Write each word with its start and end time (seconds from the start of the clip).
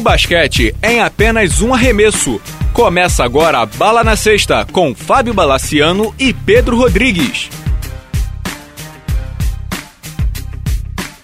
O 0.00 0.02
basquete 0.02 0.74
em 0.82 1.02
apenas 1.02 1.60
um 1.60 1.74
arremesso. 1.74 2.40
Começa 2.72 3.22
agora 3.22 3.58
a 3.58 3.66
Bala 3.66 4.02
na 4.02 4.16
Sexta 4.16 4.66
com 4.72 4.94
Fábio 4.94 5.34
Balaciano 5.34 6.14
e 6.18 6.32
Pedro 6.32 6.78
Rodrigues. 6.78 7.50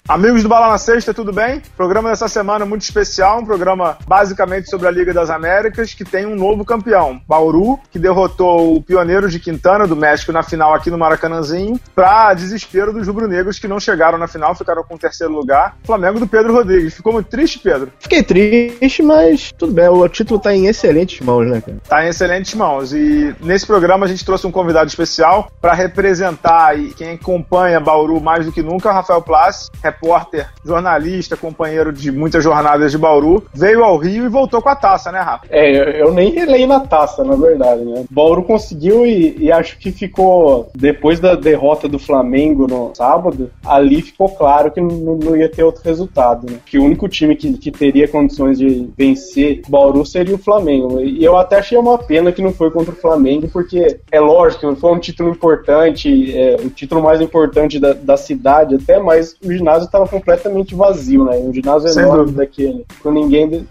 Amigos 0.08 0.44
do 0.44 0.48
Bala 0.48 0.68
na 0.68 0.78
Sexta, 0.78 1.12
tudo 1.12 1.32
bem? 1.32 1.60
Programa 1.76 2.10
dessa 2.10 2.28
semana 2.28 2.64
muito 2.64 2.82
especial, 2.82 3.40
um 3.40 3.44
programa 3.44 3.98
basicamente 4.06 4.70
sobre 4.70 4.86
a 4.86 4.90
Liga 4.90 5.12
das 5.12 5.30
Américas, 5.30 5.94
que 5.94 6.04
tem 6.04 6.24
um 6.24 6.36
novo 6.36 6.64
campeão, 6.64 7.20
Bauru, 7.26 7.80
que 7.90 7.98
derrotou 7.98 8.76
o 8.76 8.80
Pioneiro 8.80 9.28
de 9.28 9.40
Quintana 9.40 9.84
do 9.84 9.96
México 9.96 10.30
na 10.30 10.44
final 10.44 10.72
aqui 10.72 10.92
no 10.92 10.98
Maracanãzinho, 10.98 11.80
para 11.92 12.32
desespero 12.34 12.92
dos 12.92 13.08
rubro-negros 13.08 13.58
que 13.58 13.66
não 13.66 13.80
chegaram 13.80 14.16
na 14.16 14.28
final, 14.28 14.54
ficaram 14.54 14.84
com 14.84 14.94
o 14.94 14.98
terceiro 14.98 15.32
lugar. 15.32 15.76
Flamengo 15.84 16.20
do 16.20 16.26
Pedro 16.28 16.52
Rodrigues. 16.52 16.94
Ficou 16.94 17.12
muito 17.12 17.28
triste, 17.28 17.58
Pedro? 17.58 17.90
Fiquei 17.98 18.22
triste, 18.22 19.02
mas 19.02 19.50
tudo 19.58 19.72
bem, 19.72 19.88
o 19.88 20.08
título 20.08 20.38
tá 20.38 20.54
em 20.54 20.68
excelentes 20.68 21.20
mãos, 21.20 21.48
né, 21.48 21.60
cara? 21.60 21.78
Tá 21.88 22.04
em 22.04 22.10
excelentes 22.10 22.54
mãos. 22.54 22.92
E 22.92 23.34
nesse 23.40 23.66
programa 23.66 24.06
a 24.06 24.08
gente 24.08 24.24
trouxe 24.24 24.46
um 24.46 24.52
convidado 24.52 24.86
especial 24.88 25.50
para 25.60 25.74
representar 25.74 26.78
e 26.78 26.94
quem 26.94 27.14
acompanha 27.14 27.80
Bauru 27.80 28.20
mais 28.20 28.46
do 28.46 28.52
que 28.52 28.62
nunca, 28.62 28.92
Rafael 28.92 29.20
Plassi, 29.20 29.68
repórter, 29.96 30.48
jornalista, 30.64 31.36
companheiro 31.36 31.92
de 31.92 32.12
muitas 32.12 32.44
jornadas 32.44 32.92
de 32.92 32.98
Bauru, 32.98 33.44
veio 33.54 33.82
ao 33.82 33.96
Rio 33.96 34.26
e 34.26 34.28
voltou 34.28 34.60
com 34.60 34.68
a 34.68 34.76
taça, 34.76 35.10
né, 35.10 35.20
Rafa? 35.20 35.46
É, 35.50 36.00
eu 36.00 36.12
nem 36.12 36.30
relei 36.30 36.66
na 36.66 36.80
taça, 36.80 37.24
na 37.24 37.34
verdade, 37.34 37.84
né? 37.84 38.04
Bauru 38.10 38.42
conseguiu 38.42 39.06
e, 39.06 39.36
e, 39.38 39.52
acho 39.52 39.78
que 39.78 39.90
ficou, 39.90 40.70
depois 40.74 41.18
da 41.18 41.34
derrota 41.34 41.88
do 41.88 41.98
Flamengo 41.98 42.66
no 42.66 42.94
sábado, 42.94 43.50
ali 43.64 44.02
ficou 44.02 44.28
claro 44.28 44.70
que 44.70 44.80
não, 44.80 45.16
não 45.16 45.36
ia 45.36 45.50
ter 45.50 45.62
outro 45.62 45.82
resultado, 45.82 46.50
né? 46.50 46.58
Que 46.66 46.78
o 46.78 46.84
único 46.84 47.08
time 47.08 47.34
que, 47.34 47.54
que 47.54 47.70
teria 47.70 48.08
condições 48.08 48.58
de 48.58 48.88
vencer 48.96 49.62
Bauru 49.68 50.04
seria 50.04 50.34
o 50.34 50.38
Flamengo. 50.38 51.00
E 51.00 51.24
eu 51.24 51.36
até 51.36 51.58
achei 51.58 51.78
uma 51.78 51.98
pena 51.98 52.32
que 52.32 52.42
não 52.42 52.52
foi 52.52 52.70
contra 52.70 52.92
o 52.92 52.96
Flamengo, 52.96 53.48
porque 53.48 53.98
é 54.10 54.20
lógico, 54.20 54.74
foi 54.76 54.92
um 54.92 54.98
título 54.98 55.30
importante, 55.30 56.36
é, 56.36 56.56
o 56.56 56.70
título 56.70 57.02
mais 57.02 57.20
importante 57.20 57.78
da, 57.78 57.92
da 57.92 58.16
cidade 58.16 58.74
até, 58.74 58.98
mas 58.98 59.36
o 59.42 59.52
ginásio 59.52 59.85
ginásio 59.86 59.88
estava 59.88 60.08
completamente 60.08 60.74
vazio, 60.74 61.24
né? 61.24 61.36
Um 61.38 61.52
ginásio 61.52 61.88
Sem 61.88 62.02
enorme 62.02 62.24
dúvida. 62.26 62.42
daquele. 62.42 62.86
Com 63.02 63.10
ninguém 63.12 63.66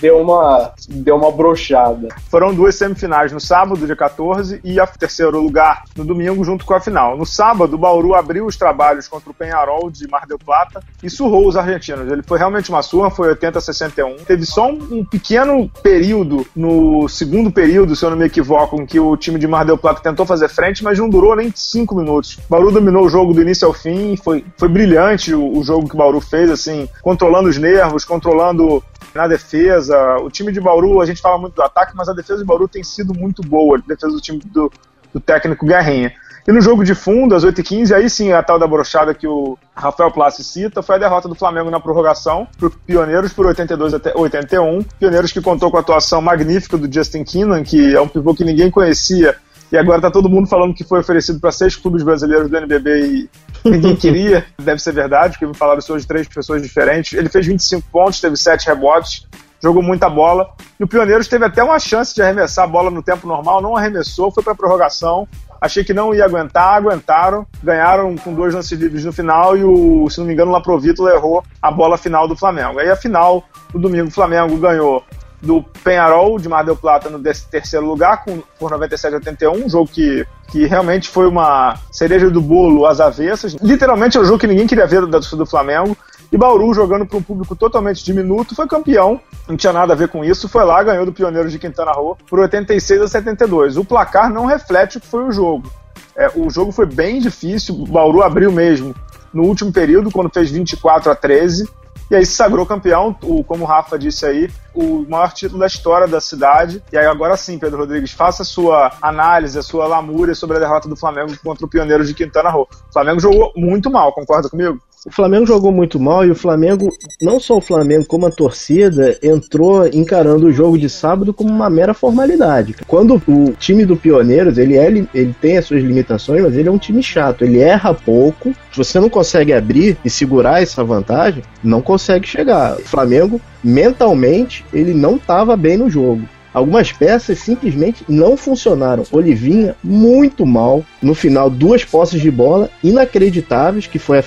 deu 0.00 0.20
uma, 0.20 0.72
deu 0.88 1.16
uma 1.16 1.30
brochada. 1.30 2.08
Foram 2.30 2.54
duas 2.54 2.74
semifinais 2.74 3.32
no 3.32 3.40
sábado, 3.40 3.86
dia 3.86 3.96
14, 3.96 4.60
e 4.64 4.78
a 4.80 4.86
terceiro 4.86 5.40
lugar 5.40 5.84
no 5.96 6.04
domingo, 6.04 6.44
junto 6.44 6.64
com 6.64 6.74
a 6.74 6.80
final. 6.80 7.16
No 7.16 7.26
sábado, 7.26 7.74
o 7.74 7.78
Bauru 7.78 8.14
abriu 8.14 8.46
os 8.46 8.56
trabalhos 8.56 9.08
contra 9.08 9.30
o 9.30 9.34
Penharol 9.34 9.90
de 9.90 10.08
Mar 10.08 10.26
del 10.26 10.38
Plata 10.38 10.82
e 11.02 11.10
surrou 11.10 11.46
os 11.46 11.56
argentinos. 11.56 12.10
Ele 12.10 12.22
foi 12.22 12.38
realmente 12.38 12.70
uma 12.70 12.82
surra, 12.82 13.10
foi 13.10 13.28
80 13.28 13.58
a 13.58 13.62
61. 13.62 14.16
Teve 14.24 14.44
só 14.44 14.68
um, 14.70 14.98
um 14.98 15.04
pequeno 15.04 15.68
período 15.82 16.46
no 16.54 17.08
segundo 17.08 17.50
período, 17.50 17.96
se 17.96 18.04
eu 18.04 18.10
não 18.10 18.16
me 18.16 18.26
equivoco, 18.26 18.80
em 18.80 18.86
que 18.86 19.00
o 19.00 19.16
time 19.16 19.38
de 19.38 19.46
Mar 19.46 19.64
del 19.64 19.78
Plata 19.78 20.00
tentou 20.00 20.26
fazer 20.26 20.48
frente, 20.48 20.84
mas 20.84 20.98
não 20.98 21.08
durou 21.08 21.34
nem 21.34 21.52
cinco 21.54 21.94
minutos. 21.94 22.38
O 22.46 22.50
Bauru 22.50 22.70
dominou 22.70 23.04
o 23.04 23.08
jogo 23.08 23.32
do 23.32 23.42
início 23.42 23.66
ao 23.66 23.72
fim, 23.74 24.16
foi, 24.16 24.44
foi 24.56 24.68
brilhante 24.68 25.34
o, 25.34 25.58
o 25.58 25.64
jogo 25.64 25.88
que 25.88 25.94
o 25.94 25.98
Bauru 25.98 26.20
fez, 26.20 26.50
assim, 26.50 26.88
controlando 27.02 27.48
os 27.48 27.58
nervos, 27.58 28.04
controlando 28.04 28.82
na 29.16 29.26
defesa. 29.26 30.16
O 30.18 30.30
time 30.30 30.52
de 30.52 30.60
Bauru, 30.60 31.00
a 31.00 31.06
gente 31.06 31.20
fala 31.20 31.38
muito 31.38 31.54
do 31.54 31.62
ataque, 31.62 31.92
mas 31.96 32.08
a 32.08 32.12
defesa 32.12 32.38
de 32.40 32.44
Bauru 32.44 32.68
tem 32.68 32.84
sido 32.84 33.14
muito 33.14 33.42
boa, 33.42 33.78
a 33.78 33.80
defesa 33.80 34.12
do 34.12 34.20
time 34.20 34.40
do, 34.44 34.70
do 35.12 35.20
técnico 35.20 35.66
Guerrinha. 35.66 36.12
E 36.46 36.52
no 36.52 36.60
jogo 36.60 36.84
de 36.84 36.94
fundo, 36.94 37.34
às 37.34 37.44
8h15, 37.44 37.92
aí 37.92 38.08
sim 38.08 38.30
a 38.32 38.40
tal 38.40 38.56
da 38.56 38.68
brochada 38.68 39.12
que 39.12 39.26
o 39.26 39.58
Rafael 39.74 40.12
Plassi 40.12 40.44
cita, 40.44 40.80
foi 40.80 40.94
a 40.94 40.98
derrota 40.98 41.28
do 41.28 41.34
Flamengo 41.34 41.70
na 41.70 41.80
prorrogação 41.80 42.46
para 42.56 42.70
Pioneiros 42.86 43.32
por 43.32 43.46
82 43.46 43.94
a 43.94 44.00
81. 44.14 44.84
Pioneiros 45.00 45.32
que 45.32 45.40
contou 45.40 45.72
com 45.72 45.76
a 45.76 45.80
atuação 45.80 46.22
magnífica 46.22 46.78
do 46.78 46.92
Justin 46.92 47.24
Keenan, 47.24 47.64
que 47.64 47.96
é 47.96 48.00
um 48.00 48.06
pivô 48.06 48.32
que 48.32 48.44
ninguém 48.44 48.70
conhecia 48.70 49.34
e 49.70 49.76
agora 49.76 50.00
tá 50.00 50.10
todo 50.10 50.28
mundo 50.28 50.46
falando 50.46 50.74
que 50.74 50.84
foi 50.84 51.00
oferecido 51.00 51.40
para 51.40 51.50
seis 51.50 51.74
clubes 51.74 52.02
brasileiros 52.02 52.48
do 52.48 52.56
NBB 52.56 53.00
e 53.00 53.30
ninguém 53.68 53.94
queria. 53.96 54.46
Deve 54.62 54.80
ser 54.80 54.92
verdade, 54.92 55.32
porque 55.32 55.46
me 55.46 55.56
falaram 55.56 55.80
isso 55.80 55.96
de 55.98 56.06
três 56.06 56.28
pessoas 56.28 56.62
diferentes. 56.62 57.18
Ele 57.18 57.28
fez 57.28 57.46
25 57.46 57.88
pontos, 57.90 58.20
teve 58.20 58.36
sete 58.36 58.66
rebotes, 58.66 59.26
jogou 59.60 59.82
muita 59.82 60.08
bola. 60.08 60.50
E 60.78 60.84
o 60.84 60.86
Pioneiros 60.86 61.26
teve 61.26 61.44
até 61.44 61.64
uma 61.64 61.78
chance 61.78 62.14
de 62.14 62.22
arremessar 62.22 62.64
a 62.64 62.68
bola 62.68 62.90
no 62.90 63.02
tempo 63.02 63.26
normal, 63.26 63.60
não 63.60 63.76
arremessou, 63.76 64.30
foi 64.30 64.42
para 64.42 64.54
prorrogação. 64.54 65.26
Achei 65.60 65.82
que 65.82 65.94
não 65.94 66.14
ia 66.14 66.24
aguentar, 66.24 66.74
aguentaram, 66.74 67.46
ganharam 67.62 68.14
com 68.16 68.34
dois 68.34 68.54
lances 68.54 68.78
livres 68.78 69.04
no 69.04 69.12
final 69.12 69.56
e 69.56 69.64
o, 69.64 70.08
se 70.10 70.18
não 70.18 70.26
me 70.26 70.34
engano, 70.34 70.50
o 70.50 70.54
Laprovito 70.54 71.08
errou 71.08 71.42
a 71.60 71.70
bola 71.70 71.96
final 71.96 72.28
do 72.28 72.36
Flamengo. 72.36 72.78
Aí 72.78 72.90
a 72.90 72.96
final, 72.96 73.42
no 73.72 73.80
domingo, 73.80 74.08
o 74.08 74.12
Flamengo 74.12 74.54
ganhou 74.58 75.02
do 75.40 75.62
Penharol 75.84 76.38
de 76.38 76.48
Mar 76.48 76.64
del 76.64 76.76
Plata 76.76 77.10
no 77.10 77.22
terceiro 77.22 77.86
lugar 77.86 78.24
com, 78.24 78.42
por 78.58 78.70
97 78.70 79.14
a 79.14 79.18
81, 79.18 79.64
um 79.64 79.68
jogo 79.68 79.88
que, 79.88 80.26
que 80.48 80.66
realmente 80.66 81.08
foi 81.08 81.28
uma 81.28 81.78
cereja 81.90 82.30
do 82.30 82.40
bolo 82.40 82.86
às 82.86 83.00
avessas. 83.00 83.54
Literalmente 83.54 84.16
é 84.16 84.20
um 84.20 84.24
jogo 84.24 84.38
que 84.38 84.46
ninguém 84.46 84.66
queria 84.66 84.86
ver 84.86 85.04
do, 85.06 85.20
do 85.20 85.46
Flamengo. 85.46 85.96
E 86.30 86.36
Bauru, 86.36 86.74
jogando 86.74 87.06
para 87.06 87.18
um 87.18 87.22
público 87.22 87.54
totalmente 87.54 88.04
diminuto, 88.04 88.54
foi 88.54 88.66
campeão. 88.66 89.20
Não 89.48 89.56
tinha 89.56 89.72
nada 89.72 89.92
a 89.92 89.96
ver 89.96 90.08
com 90.08 90.24
isso. 90.24 90.48
Foi 90.48 90.64
lá, 90.64 90.82
ganhou 90.82 91.06
do 91.06 91.12
Pioneiro 91.12 91.48
de 91.48 91.58
Quintana 91.58 91.92
Roo 91.92 92.16
por 92.28 92.40
86 92.40 93.02
a 93.02 93.08
72. 93.08 93.76
O 93.76 93.84
placar 93.84 94.32
não 94.32 94.44
reflete 94.44 94.98
o 94.98 95.00
que 95.00 95.06
foi 95.06 95.24
o 95.24 95.32
jogo. 95.32 95.70
É, 96.16 96.30
o 96.34 96.50
jogo 96.50 96.72
foi 96.72 96.86
bem 96.86 97.20
difícil. 97.20 97.74
O 97.76 97.86
Bauru 97.86 98.22
abriu 98.22 98.50
mesmo 98.50 98.94
no 99.32 99.44
último 99.44 99.72
período, 99.72 100.10
quando 100.10 100.32
fez 100.32 100.50
24 100.50 101.12
a 101.12 101.14
13. 101.14 101.68
E 102.10 102.14
aí 102.14 102.24
se 102.24 102.34
sagrou 102.34 102.64
campeão, 102.64 103.16
o, 103.22 103.42
como 103.42 103.64
o 103.64 103.66
Rafa 103.66 103.98
disse 103.98 104.24
aí, 104.24 104.48
o 104.72 105.04
maior 105.08 105.32
título 105.32 105.58
da 105.58 105.66
história 105.66 106.06
da 106.06 106.20
cidade. 106.20 106.82
E 106.92 106.98
aí 106.98 107.06
agora 107.06 107.36
sim, 107.36 107.58
Pedro 107.58 107.78
Rodrigues, 107.78 108.12
faça 108.12 108.42
a 108.42 108.46
sua 108.46 108.92
análise, 109.02 109.58
a 109.58 109.62
sua 109.62 109.86
lamúria 109.86 110.34
sobre 110.34 110.56
a 110.56 110.60
derrota 110.60 110.88
do 110.88 110.96
Flamengo 110.96 111.36
contra 111.42 111.66
o 111.66 111.68
Pioneiro 111.68 112.04
de 112.04 112.14
Quintana 112.14 112.50
Roo. 112.50 112.68
O 112.88 112.92
Flamengo 112.92 113.18
jogou 113.18 113.52
muito 113.56 113.90
mal, 113.90 114.12
concorda 114.12 114.48
comigo? 114.48 114.80
O 115.04 115.10
Flamengo 115.10 115.46
jogou 115.46 115.70
muito 115.70 116.00
mal 116.00 116.24
e 116.24 116.30
o 116.30 116.34
Flamengo, 116.34 116.88
não 117.20 117.38
só 117.38 117.58
o 117.58 117.60
Flamengo, 117.60 118.06
como 118.06 118.26
a 118.26 118.30
torcida, 118.30 119.16
entrou 119.22 119.86
encarando 119.86 120.46
o 120.46 120.52
jogo 120.52 120.78
de 120.78 120.88
sábado 120.88 121.34
como 121.34 121.50
uma 121.50 121.68
mera 121.70 121.94
formalidade. 121.94 122.74
Quando 122.86 123.22
o 123.28 123.52
time 123.52 123.84
do 123.84 123.96
Pioneiros, 123.96 124.58
ele, 124.58 124.76
é, 124.76 124.86
ele 124.86 125.34
tem 125.40 125.58
as 125.58 125.66
suas 125.66 125.82
limitações, 125.82 126.42
mas 126.42 126.56
ele 126.56 126.68
é 126.68 126.72
um 126.72 126.78
time 126.78 127.02
chato. 127.02 127.44
Ele 127.44 127.60
erra 127.60 127.94
pouco. 127.94 128.52
Se 128.72 128.78
você 128.78 128.98
não 128.98 129.08
consegue 129.08 129.52
abrir 129.52 129.96
e 130.04 130.10
segurar 130.10 130.62
essa 130.62 130.82
vantagem, 130.82 131.42
não 131.62 131.80
consegue 131.80 132.26
chegar. 132.26 132.76
O 132.76 132.82
Flamengo, 132.82 133.40
mentalmente, 133.62 134.64
ele 134.72 134.94
não 134.94 135.16
estava 135.16 135.56
bem 135.56 135.76
no 135.76 135.88
jogo. 135.90 136.22
Algumas 136.56 136.90
peças 136.90 137.38
simplesmente 137.40 138.02
não 138.08 138.34
funcionaram. 138.34 139.04
Olivinha, 139.12 139.76
muito 139.84 140.46
mal. 140.46 140.82
No 141.02 141.14
final, 141.14 141.50
duas 141.50 141.84
posses 141.84 142.18
de 142.18 142.30
bola 142.30 142.70
inacreditáveis, 142.82 143.86
que 143.86 143.98
foi 143.98 144.20
a, 144.20 144.22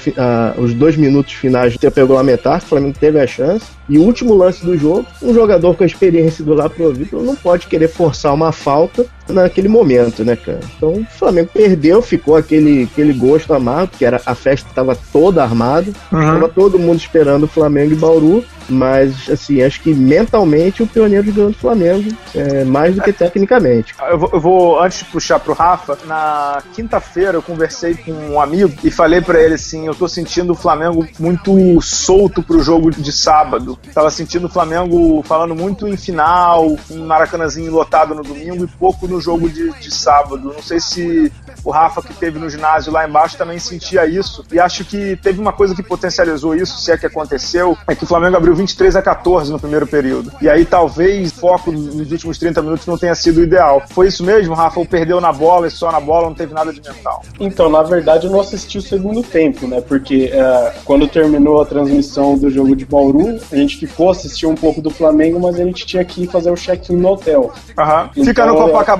a, 0.55 0.61
os 0.61 0.75
dois 0.75 0.95
minutos 0.95 1.33
finais 1.33 1.73
do 1.73 1.79
tempo 1.79 1.99
regulamentar, 1.99 2.59
que 2.59 2.67
o 2.67 2.69
Flamengo 2.69 2.95
teve 2.99 3.19
a 3.19 3.25
chance. 3.25 3.65
E 3.89 3.97
o 3.97 4.03
último 4.03 4.35
lance 4.35 4.63
do 4.63 4.77
jogo, 4.77 5.07
um 5.23 5.33
jogador 5.33 5.75
com 5.75 5.83
a 5.83 5.87
experiência 5.87 6.45
do 6.45 6.53
Laprovito 6.53 7.19
não 7.19 7.35
pode 7.35 7.65
querer 7.65 7.87
forçar 7.87 8.31
uma 8.31 8.51
falta 8.51 9.07
naquele 9.33 9.67
momento, 9.67 10.23
né, 10.23 10.35
cara? 10.35 10.59
Então 10.77 10.93
o 10.93 11.05
Flamengo 11.05 11.49
perdeu, 11.53 12.01
ficou 12.01 12.35
aquele, 12.35 12.83
aquele 12.83 13.13
gosto 13.13 13.53
amargo, 13.53 13.91
que 13.97 14.05
era 14.05 14.21
a 14.25 14.35
festa 14.35 14.69
estava 14.69 14.97
toda 15.11 15.43
armada, 15.43 15.91
uhum. 16.11 16.19
estava 16.19 16.49
todo 16.49 16.79
mundo 16.79 16.99
esperando 16.99 17.43
o 17.43 17.47
Flamengo 17.47 17.93
e 17.93 17.95
Bauru. 17.95 18.43
Mas, 18.69 19.29
assim, 19.29 19.63
acho 19.63 19.81
que 19.81 19.93
mentalmente 19.93 20.83
o 20.83 20.87
Pioneiro 20.87 21.31
ganhou 21.31 21.49
do 21.49 21.57
Flamengo, 21.57 22.11
é, 22.35 22.63
mais 22.63 22.93
do 22.93 23.01
que 23.01 23.11
tecnicamente. 23.11 23.95
Eu 23.99 24.17
vou, 24.17 24.29
eu 24.31 24.39
vou, 24.39 24.81
antes 24.81 24.99
de 24.99 25.05
puxar 25.05 25.39
pro 25.39 25.53
Rafa, 25.53 25.97
na 26.05 26.61
quinta-feira 26.73 27.37
eu 27.37 27.41
conversei 27.41 27.95
com 27.95 28.11
um 28.11 28.39
amigo 28.39 28.71
e 28.83 28.91
falei 28.91 29.21
para 29.21 29.41
ele 29.41 29.55
assim: 29.55 29.87
eu 29.87 29.95
tô 29.95 30.07
sentindo 30.07 30.53
o 30.53 30.55
Flamengo 30.55 31.07
muito 31.19 31.81
solto 31.81 32.43
pro 32.43 32.61
jogo 32.61 32.91
de 32.91 33.11
sábado. 33.11 33.77
Tava 33.93 34.11
sentindo 34.11 34.45
o 34.45 34.49
Flamengo 34.49 35.23
falando 35.23 35.55
muito 35.55 35.87
em 35.87 35.97
final, 35.97 36.77
um 36.91 37.05
Maracanãzinho 37.05 37.71
lotado 37.71 38.13
no 38.13 38.21
domingo 38.21 38.63
e 38.63 38.67
pouco 38.67 39.07
no 39.07 39.18
jogo 39.19 39.49
de, 39.49 39.71
de 39.79 39.91
sábado. 39.91 40.53
Não 40.53 40.61
sei 40.61 40.79
se 40.79 41.31
o 41.63 41.71
Rafa, 41.71 42.01
que 42.01 42.13
teve 42.13 42.39
no 42.39 42.49
ginásio 42.49 42.91
lá 42.91 43.07
embaixo, 43.07 43.37
também 43.37 43.59
sentia 43.59 44.05
isso. 44.05 44.43
E 44.51 44.59
acho 44.59 44.85
que 44.85 45.15
teve 45.17 45.39
uma 45.39 45.53
coisa 45.53 45.75
que 45.75 45.83
potencializou 45.83 46.55
isso, 46.55 46.79
se 46.79 46.91
é 46.91 46.97
que 46.97 47.05
aconteceu, 47.05 47.77
é 47.87 47.95
que 47.95 48.03
o 48.03 48.07
Flamengo 48.07 48.37
abriu 48.37 48.55
23 48.55 48.95
a 48.95 49.01
14 49.01 49.51
no 49.51 49.59
primeiro 49.59 49.87
período. 49.87 50.31
E 50.41 50.49
aí 50.49 50.65
talvez 50.65 51.31
o 51.31 51.35
foco 51.35 51.71
nos 51.71 52.11
últimos 52.11 52.37
30 52.37 52.61
minutos 52.61 52.85
não 52.85 52.97
tenha 52.97 53.15
sido 53.15 53.39
o 53.39 53.43
ideal. 53.43 53.83
Foi 53.89 54.07
isso 54.07 54.23
mesmo, 54.23 54.53
Rafa? 54.53 54.79
Ou 54.79 54.85
perdeu 54.85 55.19
na 55.19 55.31
bola 55.31 55.67
e 55.67 55.71
só 55.71 55.91
na 55.91 55.99
bola, 55.99 56.27
não 56.27 56.35
teve 56.35 56.53
nada 56.53 56.71
de 56.71 56.81
mental? 56.81 57.23
Então, 57.39 57.69
na 57.69 57.83
verdade, 57.83 58.27
eu 58.27 58.31
não 58.31 58.39
assisti 58.39 58.77
o 58.77 58.81
segundo 58.81 59.23
tempo, 59.23 59.67
né? 59.67 59.81
Porque 59.81 60.31
é, 60.33 60.73
quando 60.85 61.07
terminou 61.07 61.61
a 61.61 61.65
transmissão 61.65 62.37
do 62.37 62.49
jogo 62.49 62.75
de 62.75 62.85
Bauru, 62.85 63.39
a 63.51 63.55
gente 63.55 63.77
ficou, 63.77 64.09
assistiu 64.09 64.49
um 64.49 64.55
pouco 64.55 64.81
do 64.81 64.89
Flamengo, 64.89 65.39
mas 65.39 65.59
a 65.59 65.63
gente 65.63 65.85
tinha 65.85 66.03
que 66.03 66.27
fazer 66.27 66.51
o 66.51 66.55
check-in 66.55 66.95
no 66.95 67.09
hotel. 67.09 67.51
Aham. 67.77 68.09
Então, 68.11 68.25
Fica 68.25 68.45
no 68.45 68.55
é, 68.55 68.57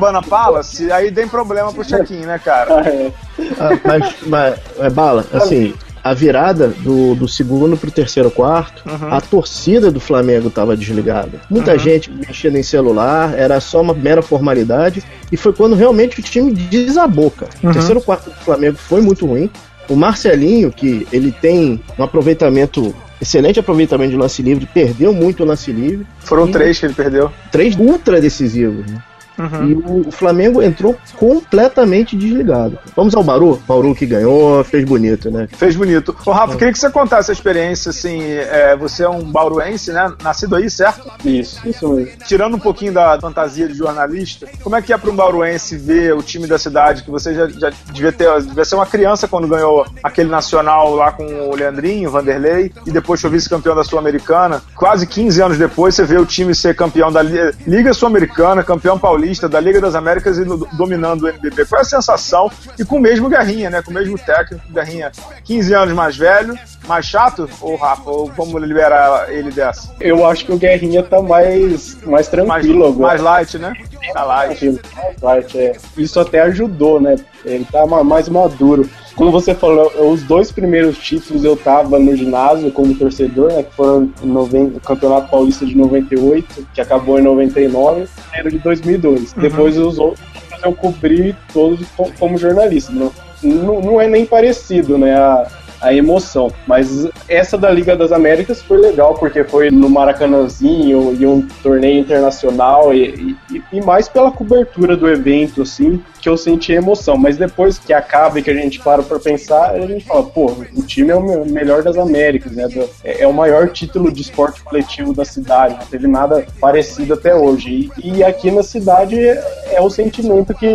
Copacabana 0.09 0.21
Palace, 0.21 0.91
aí 0.91 1.11
tem 1.11 1.27
problema 1.27 1.71
pro 1.71 1.85
check-in, 1.85 2.25
né, 2.25 2.39
cara? 2.39 2.75
Ah, 2.75 2.89
é. 2.89 3.11
Ah, 3.59 3.79
mas, 3.83 4.15
mas, 4.25 4.59
é 4.79 4.89
bala, 4.89 5.25
assim, 5.33 5.73
a 6.03 6.13
virada 6.13 6.69
do, 6.69 7.15
do 7.15 7.27
segundo 7.27 7.77
pro 7.77 7.91
terceiro 7.91 8.31
quarto, 8.31 8.83
uhum. 8.89 9.13
a 9.13 9.21
torcida 9.21 9.91
do 9.91 9.99
Flamengo 9.99 10.49
tava 10.49 10.75
desligada. 10.75 11.39
Muita 11.49 11.73
uhum. 11.73 11.79
gente 11.79 12.11
mexendo 12.11 12.57
em 12.57 12.63
celular, 12.63 13.37
era 13.37 13.59
só 13.59 13.81
uma 13.81 13.93
mera 13.93 14.21
formalidade, 14.21 15.03
e 15.31 15.37
foi 15.37 15.53
quando 15.53 15.75
realmente 15.75 16.19
o 16.19 16.23
time 16.23 16.51
desabou, 16.51 17.31
cara. 17.31 17.51
Uhum. 17.63 17.69
O 17.69 17.73
terceiro 17.73 18.01
quarto 18.01 18.29
do 18.29 18.35
Flamengo 18.37 18.77
foi 18.77 19.01
muito 19.01 19.25
ruim. 19.25 19.49
O 19.87 19.95
Marcelinho, 19.95 20.71
que 20.71 21.07
ele 21.11 21.31
tem 21.31 21.81
um 21.97 22.03
aproveitamento 22.03 22.93
excelente 23.21 23.59
aproveitamento 23.59 24.11
de 24.11 24.17
lance 24.17 24.41
livre, 24.41 24.65
perdeu 24.65 25.11
muito 25.11 25.43
o 25.43 25.45
lance 25.45 25.71
livre. 25.71 26.07
Foram 26.19 26.47
e 26.47 26.51
três 26.51 26.79
que 26.79 26.85
ele 26.85 26.93
perdeu. 26.93 27.31
Três 27.51 27.75
ultra 27.75 28.21
decisivos. 28.21 28.89
Né? 28.89 29.03
Uhum. 29.39 29.69
E 29.69 30.07
o, 30.07 30.11
Flamengo 30.11 30.61
entrou 30.61 30.97
completamente 31.15 32.15
desligado. 32.15 32.77
Vamos 32.95 33.15
ao 33.15 33.23
Bauru? 33.23 33.61
Bauru 33.65 33.95
que 33.95 34.05
ganhou, 34.05 34.63
fez 34.65 34.83
bonito, 34.83 35.31
né? 35.31 35.47
Fez 35.51 35.75
bonito. 35.75 36.15
Ô, 36.25 36.31
Rafa, 36.31 36.53
é. 36.53 36.57
queria 36.57 36.73
que 36.73 36.79
você 36.79 36.89
contasse 36.89 37.31
a 37.31 37.33
experiência, 37.33 37.89
assim, 37.91 38.21
é, 38.21 38.75
você 38.75 39.03
é 39.03 39.09
um 39.09 39.23
bauruense, 39.23 39.93
né? 39.93 40.11
Nascido 40.21 40.57
aí, 40.57 40.69
certo? 40.69 41.09
Isso, 41.23 41.67
isso 41.67 41.87
mesmo. 41.93 42.11
Tirando 42.27 42.55
um 42.55 42.59
pouquinho 42.59 42.91
da 42.91 43.17
fantasia 43.19 43.67
de 43.67 43.73
jornalista, 43.73 44.45
como 44.61 44.75
é 44.75 44.81
que 44.81 44.91
é 44.91 44.97
para 44.97 45.09
um 45.09 45.15
bauruense 45.15 45.77
ver 45.77 46.13
o 46.13 46.21
time 46.21 46.45
da 46.45 46.57
cidade, 46.57 47.03
que 47.03 47.11
você 47.11 47.33
já, 47.33 47.47
já 47.47 47.71
devia 47.93 48.11
ter, 48.11 48.41
devia 48.41 48.65
ser 48.65 48.75
uma 48.75 48.85
criança 48.85 49.27
quando 49.27 49.47
ganhou 49.47 49.85
aquele 50.03 50.29
nacional 50.29 50.93
lá 50.93 51.11
com 51.11 51.23
o 51.23 51.55
Leandrinho, 51.55 52.11
Vanderlei, 52.11 52.73
e 52.85 52.91
depois 52.91 53.21
foi 53.21 53.29
vice-campeão 53.29 53.75
da 53.75 53.83
Sul-Americana. 53.83 54.61
Quase 54.75 55.07
15 55.07 55.41
anos 55.41 55.57
depois, 55.57 55.95
você 55.95 56.03
vê 56.03 56.17
o 56.17 56.25
time 56.25 56.53
ser 56.53 56.75
campeão 56.75 57.11
da 57.11 57.21
Liga 57.21 57.93
Sul-Americana, 57.93 58.63
campeão 58.63 58.99
paulista 58.99 59.28
Da 59.49 59.59
Liga 59.59 59.79
das 59.79 59.95
Américas 59.95 60.37
e 60.37 60.45
no, 60.45 60.57
dominando 60.73 61.23
o 61.23 61.27
NBB. 61.27 61.65
Qual 61.65 61.79
é 61.79 61.81
a 61.81 61.85
sensação? 61.85 62.51
E 62.77 62.85
com 62.85 62.97
o 62.97 62.99
mesmo 62.99 63.29
Guerrinha, 63.29 63.69
né? 63.69 63.81
Com 63.81 63.91
o 63.91 63.93
mesmo 63.93 64.17
técnico, 64.17 64.63
Guerrinha 64.71 65.11
15 65.43 65.73
anos 65.73 65.93
mais 65.93 66.17
velho, 66.17 66.57
mais 66.89 67.05
chato, 67.05 67.47
ou 67.61 67.75
Rafa, 67.75 68.09
ou 68.09 68.31
vamos 68.35 68.61
liberar 68.63 69.31
ele 69.31 69.51
dessa? 69.51 69.93
Eu 69.99 70.25
acho 70.25 70.43
que 70.43 70.51
o 70.51 70.57
Guerrinha 70.57 71.03
tá 71.03 71.21
mais, 71.21 72.03
mais 72.03 72.27
tranquilo 72.27 72.79
mais, 72.79 72.95
agora. 72.95 73.07
Mais 73.07 73.21
light, 73.21 73.57
né? 73.59 73.73
Tá 74.11 74.23
light. 74.23 74.81
Mais 74.93 75.21
light, 75.21 75.57
é. 75.57 75.75
Isso 75.95 76.19
até 76.19 76.41
ajudou, 76.41 76.99
né? 76.99 77.15
Ele 77.45 77.65
tá 77.71 77.85
mais 77.85 78.27
maduro. 78.27 78.89
Como 79.15 79.31
você 79.31 79.53
falou, 79.53 79.91
os 80.11 80.23
dois 80.23 80.51
primeiros 80.51 80.97
títulos 80.97 81.43
eu 81.43 81.55
tava 81.55 81.99
no 81.99 82.15
ginásio 82.15 82.71
como 82.71 82.95
torcedor, 82.95 83.53
né? 83.53 83.63
Que 83.63 83.75
foram 83.75 84.11
o 84.23 84.79
Campeonato 84.79 85.29
Paulista 85.29 85.65
de 85.65 85.77
98, 85.77 86.67
que 86.73 86.81
acabou 86.81 87.19
em 87.19 87.21
99, 87.21 88.07
e 88.33 88.49
de 88.49 88.57
2002. 88.57 89.33
Uhum. 89.33 89.41
Depois 89.41 89.77
os 89.77 89.99
outros 89.99 90.27
eu 90.63 90.73
cobri 90.73 91.35
todos 91.53 91.79
como 92.17 92.37
jornalista. 92.37 92.91
Não, 92.91 93.11
não, 93.41 93.79
não 93.79 94.01
é 94.01 94.07
nem 94.07 94.25
parecido, 94.25 94.97
né? 94.97 95.15
A, 95.15 95.47
a 95.81 95.93
emoção. 95.93 96.51
Mas 96.67 97.07
essa 97.27 97.57
da 97.57 97.69
Liga 97.71 97.95
das 97.95 98.11
Américas 98.11 98.61
foi 98.61 98.77
legal, 98.77 99.15
porque 99.15 99.43
foi 99.43 99.71
no 99.71 99.89
Maracanãzinho 99.89 101.15
e 101.19 101.25
um 101.25 101.41
torneio 101.63 101.99
internacional 101.99 102.93
e, 102.93 103.35
e, 103.51 103.61
e 103.73 103.81
mais 103.81 104.07
pela 104.07 104.31
cobertura 104.31 104.95
do 104.95 105.09
evento, 105.09 105.61
assim, 105.61 106.01
que 106.21 106.27
eu 106.27 106.37
senti 106.37 106.73
emoção. 106.73 107.17
Mas 107.17 107.37
depois 107.37 107.77
que 107.77 107.93
acaba 107.93 108.39
e 108.39 108.43
que 108.43 108.49
a 108.49 108.55
gente 108.55 108.79
para 108.79 109.03
pra 109.03 109.19
pensar, 109.19 109.71
a 109.71 109.81
gente 109.85 110.05
fala, 110.05 110.23
pô, 110.23 110.51
o 110.75 110.81
time 110.83 111.11
é 111.11 111.15
o 111.15 111.45
melhor 111.45 111.83
das 111.83 111.97
Américas, 111.97 112.51
né? 112.51 112.67
É, 113.03 113.23
é 113.23 113.27
o 113.27 113.33
maior 113.33 113.69
título 113.69 114.11
de 114.11 114.21
esporte 114.21 114.61
coletivo 114.63 115.13
da 115.13 115.25
cidade, 115.25 115.75
não 115.75 115.85
teve 115.85 116.07
nada 116.07 116.45
parecido 116.59 117.13
até 117.13 117.35
hoje. 117.35 117.89
E, 117.97 118.17
e 118.17 118.23
aqui 118.23 118.51
na 118.51 118.63
cidade 118.63 119.17
é 119.19 119.79
o 119.81 119.89
sentimento 119.89 120.53
que, 120.53 120.67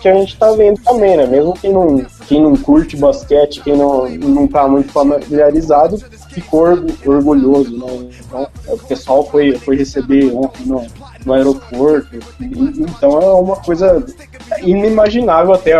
que 0.00 0.08
a 0.08 0.14
gente 0.14 0.36
tá 0.36 0.50
vendo 0.52 0.80
também, 0.80 1.16
né? 1.16 1.26
Mesmo 1.26 1.54
quem 1.54 1.72
não, 1.72 2.04
quem 2.26 2.42
não 2.42 2.56
curte 2.56 2.96
basquete, 2.96 3.60
quem 3.62 3.76
não, 3.76 4.08
não 4.08 4.43
tá 4.46 4.66
muito 4.66 4.92
familiarizado, 4.92 5.98
ficou 6.30 6.64
orgulhoso, 7.06 7.76
né? 7.76 8.08
Então, 8.26 8.48
o 8.68 8.78
pessoal 8.78 9.28
foi, 9.28 9.56
foi 9.58 9.76
receber 9.76 10.32
ontem 10.34 10.66
no, 10.66 10.84
no 11.24 11.32
aeroporto. 11.32 12.18
Então 12.40 13.20
é 13.20 13.26
uma 13.32 13.56
coisa 13.56 14.04
inimaginável 14.62 15.54
até 15.54 15.74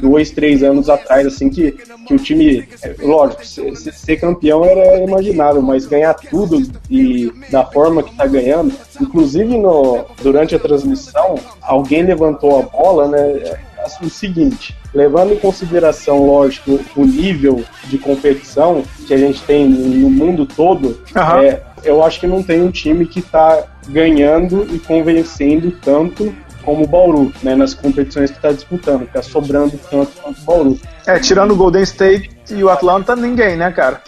dois, 0.00 0.30
três 0.30 0.62
anos 0.62 0.88
atrás, 0.88 1.26
assim, 1.26 1.50
que, 1.50 1.72
que 2.06 2.14
o 2.14 2.18
time, 2.18 2.66
lógico, 2.98 3.46
ser, 3.46 3.76
ser 3.76 4.16
campeão 4.16 4.64
era 4.64 5.02
imaginável, 5.02 5.62
mas 5.62 5.86
ganhar 5.86 6.14
tudo 6.14 6.62
e 6.90 7.32
da 7.50 7.64
forma 7.64 8.02
que 8.02 8.16
tá 8.16 8.26
ganhando, 8.26 8.72
inclusive 9.00 9.58
no, 9.58 10.04
durante 10.22 10.54
a 10.54 10.58
transmissão, 10.58 11.36
alguém 11.60 12.02
levantou 12.02 12.58
a 12.58 12.62
bola, 12.62 13.08
né? 13.08 13.58
O 14.02 14.10
seguinte, 14.10 14.76
levando 14.94 15.32
em 15.32 15.38
consideração, 15.38 16.26
lógico, 16.26 16.80
o 16.96 17.04
nível 17.04 17.64
de 17.84 17.98
competição 17.98 18.82
que 19.06 19.14
a 19.14 19.18
gente 19.18 19.42
tem 19.42 19.68
no 19.68 20.10
mundo 20.10 20.46
todo, 20.46 21.00
uhum. 21.14 21.42
é, 21.42 21.62
eu 21.84 22.02
acho 22.02 22.20
que 22.20 22.26
não 22.26 22.42
tem 22.42 22.62
um 22.62 22.70
time 22.70 23.06
que 23.06 23.20
está 23.20 23.64
ganhando 23.88 24.66
e 24.74 24.78
convencendo 24.78 25.70
tanto 25.82 26.34
como 26.68 26.84
o 26.84 26.86
Bauru, 26.86 27.32
né, 27.42 27.54
nas 27.56 27.72
competições 27.72 28.30
que 28.30 28.36
está 28.36 28.52
disputando, 28.52 29.04
está 29.04 29.22
sobrando 29.22 29.78
tanto 29.90 30.10
quanto 30.20 30.38
o 30.38 30.44
Bauru. 30.44 30.78
É, 31.06 31.18
tirando 31.18 31.52
o 31.52 31.56
Golden 31.56 31.82
State 31.82 32.30
e 32.50 32.62
o 32.62 32.68
Atlanta, 32.68 33.16
ninguém, 33.16 33.56
né, 33.56 33.70
cara? 33.70 34.02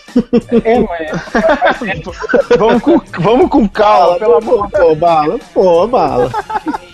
É, 0.62 0.79
mas... 0.79 1.11
vamos, 2.59 2.83
com, 2.83 3.00
vamos 3.19 3.50
com 3.50 3.67
calma, 3.67 4.19
pelo 4.19 4.37
amor 4.37 4.67
de 4.67 4.73
Deus. 4.73 4.88
Pô, 4.88 4.94
bala, 4.94 5.38
pô, 5.55 5.87
bala. 5.87 6.31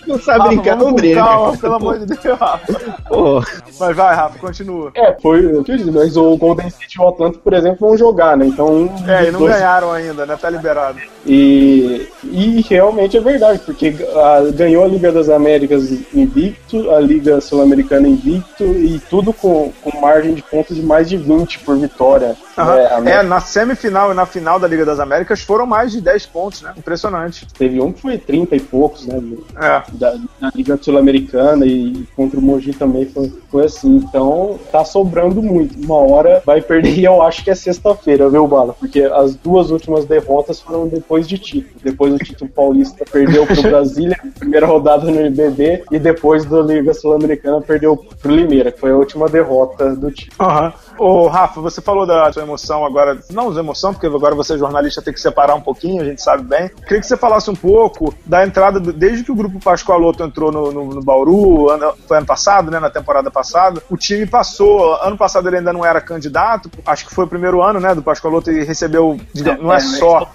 Não 0.16 0.18
sabe 0.20 0.48
brincar, 0.48 0.76
não 0.76 0.92
brinca. 0.92 1.20
Calma, 1.20 1.56
pelo 1.56 1.74
amor 1.74 1.98
de 1.98 2.06
Deus, 2.06 2.38
Rafa. 2.38 2.72
Pô. 3.08 3.42
Mas 3.78 3.96
vai, 3.96 4.14
Rafa, 4.14 4.38
continua. 4.38 4.90
É, 4.94 5.16
foi 5.20 5.44
o 5.46 5.64
que 5.64 5.72
eu 5.72 5.76
disse, 5.76 5.90
mas 5.90 6.16
o 6.16 6.36
Golden 6.36 6.68
State 6.68 6.96
e 6.96 7.02
o 7.02 7.08
Atlanta, 7.08 7.38
por 7.38 7.52
exemplo, 7.52 7.88
vão 7.88 7.96
jogar, 7.96 8.36
né? 8.36 8.46
Então. 8.46 8.88
É, 9.06 9.28
e 9.28 9.32
não 9.32 9.40
dois... 9.40 9.52
ganharam 9.52 9.92
ainda, 9.92 10.24
né? 10.24 10.36
Tá 10.40 10.48
liberado. 10.48 10.98
E, 11.26 12.08
e 12.22 12.64
realmente 12.68 13.16
é 13.16 13.20
verdade, 13.20 13.60
porque 13.66 13.94
a, 14.14 14.50
ganhou 14.52 14.84
a 14.84 14.88
Liga 14.88 15.10
das 15.10 15.28
Américas 15.28 15.90
invicto, 16.14 16.90
a 16.90 17.00
Liga 17.00 17.40
Sul-Americana 17.40 18.06
invicto, 18.06 18.64
e 18.64 19.00
tudo 19.10 19.32
com, 19.32 19.72
com 19.82 20.00
margem 20.00 20.34
de 20.34 20.42
pontos 20.42 20.76
de 20.76 20.82
mais 20.82 21.08
de 21.08 21.16
20 21.16 21.60
por 21.60 21.76
vitória. 21.76 22.36
Uhum. 22.56 23.08
É, 23.08 23.18
é, 23.18 23.22
na 23.22 23.40
semifinal 23.40 24.12
e 24.12 24.14
na 24.14 24.24
final 24.24 24.58
da 24.58 24.68
Liga 24.68 24.84
das 24.84 25.00
Américas 25.00 25.42
foram 25.42 25.66
mais 25.66 25.92
de 25.92 26.00
10 26.00 26.26
pontos, 26.26 26.62
né? 26.62 26.72
Impressionante. 26.76 27.46
Teve 27.58 27.80
um 27.80 27.92
que 27.92 28.00
foi 28.00 28.18
30 28.18 28.56
e 28.56 28.60
poucos, 28.60 29.06
né? 29.06 29.20
É. 29.60 29.82
Da, 29.96 30.12
da 30.40 30.50
Liga 30.54 30.78
Sul-Americana 30.80 31.66
e 31.66 32.04
contra 32.14 32.38
o 32.38 32.42
Mogi 32.42 32.72
também 32.72 33.06
foi, 33.06 33.32
foi 33.50 33.64
assim. 33.64 33.96
Então 33.96 34.58
tá 34.70 34.84
sobrando 34.84 35.42
muito. 35.42 35.78
Uma 35.84 35.96
hora 35.96 36.42
vai 36.44 36.60
perder 36.60 36.96
eu 37.06 37.22
acho 37.22 37.44
que 37.44 37.50
é 37.50 37.54
sexta-feira, 37.54 38.28
viu, 38.28 38.46
Bala? 38.46 38.74
Porque 38.74 39.00
as 39.00 39.34
duas 39.34 39.70
últimas 39.70 40.04
derrotas 40.04 40.60
foram 40.60 40.88
depois 40.88 41.26
de 41.28 41.38
título. 41.38 41.74
Depois 41.82 42.12
do 42.12 42.18
título 42.18 42.50
paulista 42.50 43.04
perdeu 43.10 43.46
pro 43.46 43.62
Brasília, 43.62 44.16
primeira 44.38 44.66
rodada 44.66 45.10
no 45.10 45.26
IBB, 45.26 45.84
e 45.90 45.98
depois 45.98 46.44
da 46.44 46.60
Liga 46.60 46.92
Sul-Americana 46.92 47.60
perdeu 47.60 47.96
pro 47.96 48.34
Limeira, 48.34 48.72
que 48.72 48.80
foi 48.80 48.90
a 48.90 48.96
última 48.96 49.28
derrota 49.28 49.94
do 49.94 50.10
título. 50.10 50.48
Uhum. 50.48 50.72
Ô, 50.98 51.28
Rafa, 51.28 51.60
você 51.60 51.80
falou 51.80 52.06
da 52.06 52.32
sua 52.32 52.42
emoção 52.42 52.84
agora, 52.84 53.18
não 53.30 53.52
da 53.52 53.60
emoção, 53.60 53.92
porque 53.92 54.06
agora 54.06 54.34
você 54.34 54.54
é 54.54 54.58
jornalista, 54.58 55.02
tem 55.02 55.12
que 55.12 55.20
separar 55.20 55.54
um 55.54 55.60
pouquinho, 55.60 56.02
a 56.02 56.04
gente 56.04 56.22
sabe 56.22 56.42
bem. 56.42 56.70
Queria 56.82 57.00
que 57.00 57.06
você 57.06 57.16
falasse 57.16 57.50
um 57.50 57.54
pouco 57.54 58.14
da 58.24 58.44
entrada, 58.44 58.80
do, 58.80 58.92
desde 58.92 59.22
que 59.22 59.32
o 59.32 59.34
grupo 59.34 59.60
Pascoaloto 59.60 60.22
entrou 60.22 60.50
no, 60.50 60.72
no, 60.72 60.84
no 60.94 61.02
Bauru, 61.02 61.70
ano, 61.70 61.92
foi 62.08 62.16
ano 62.16 62.26
passado, 62.26 62.70
né, 62.70 62.80
na 62.80 62.90
temporada 62.90 63.30
passada, 63.30 63.82
o 63.90 63.96
time 63.96 64.26
passou, 64.26 64.94
ano 65.02 65.16
passado 65.16 65.48
ele 65.48 65.58
ainda 65.58 65.72
não 65.72 65.84
era 65.84 66.00
candidato, 66.00 66.70
acho 66.86 67.06
que 67.06 67.14
foi 67.14 67.24
o 67.24 67.28
primeiro 67.28 67.62
ano, 67.62 67.78
né, 67.78 67.94
do 67.94 68.02
Pascoaloto 68.02 68.50
e 68.50 68.64
recebeu, 68.64 69.18
não 69.60 69.72
é, 69.72 69.76
é 69.76 69.80
só... 69.80 70.30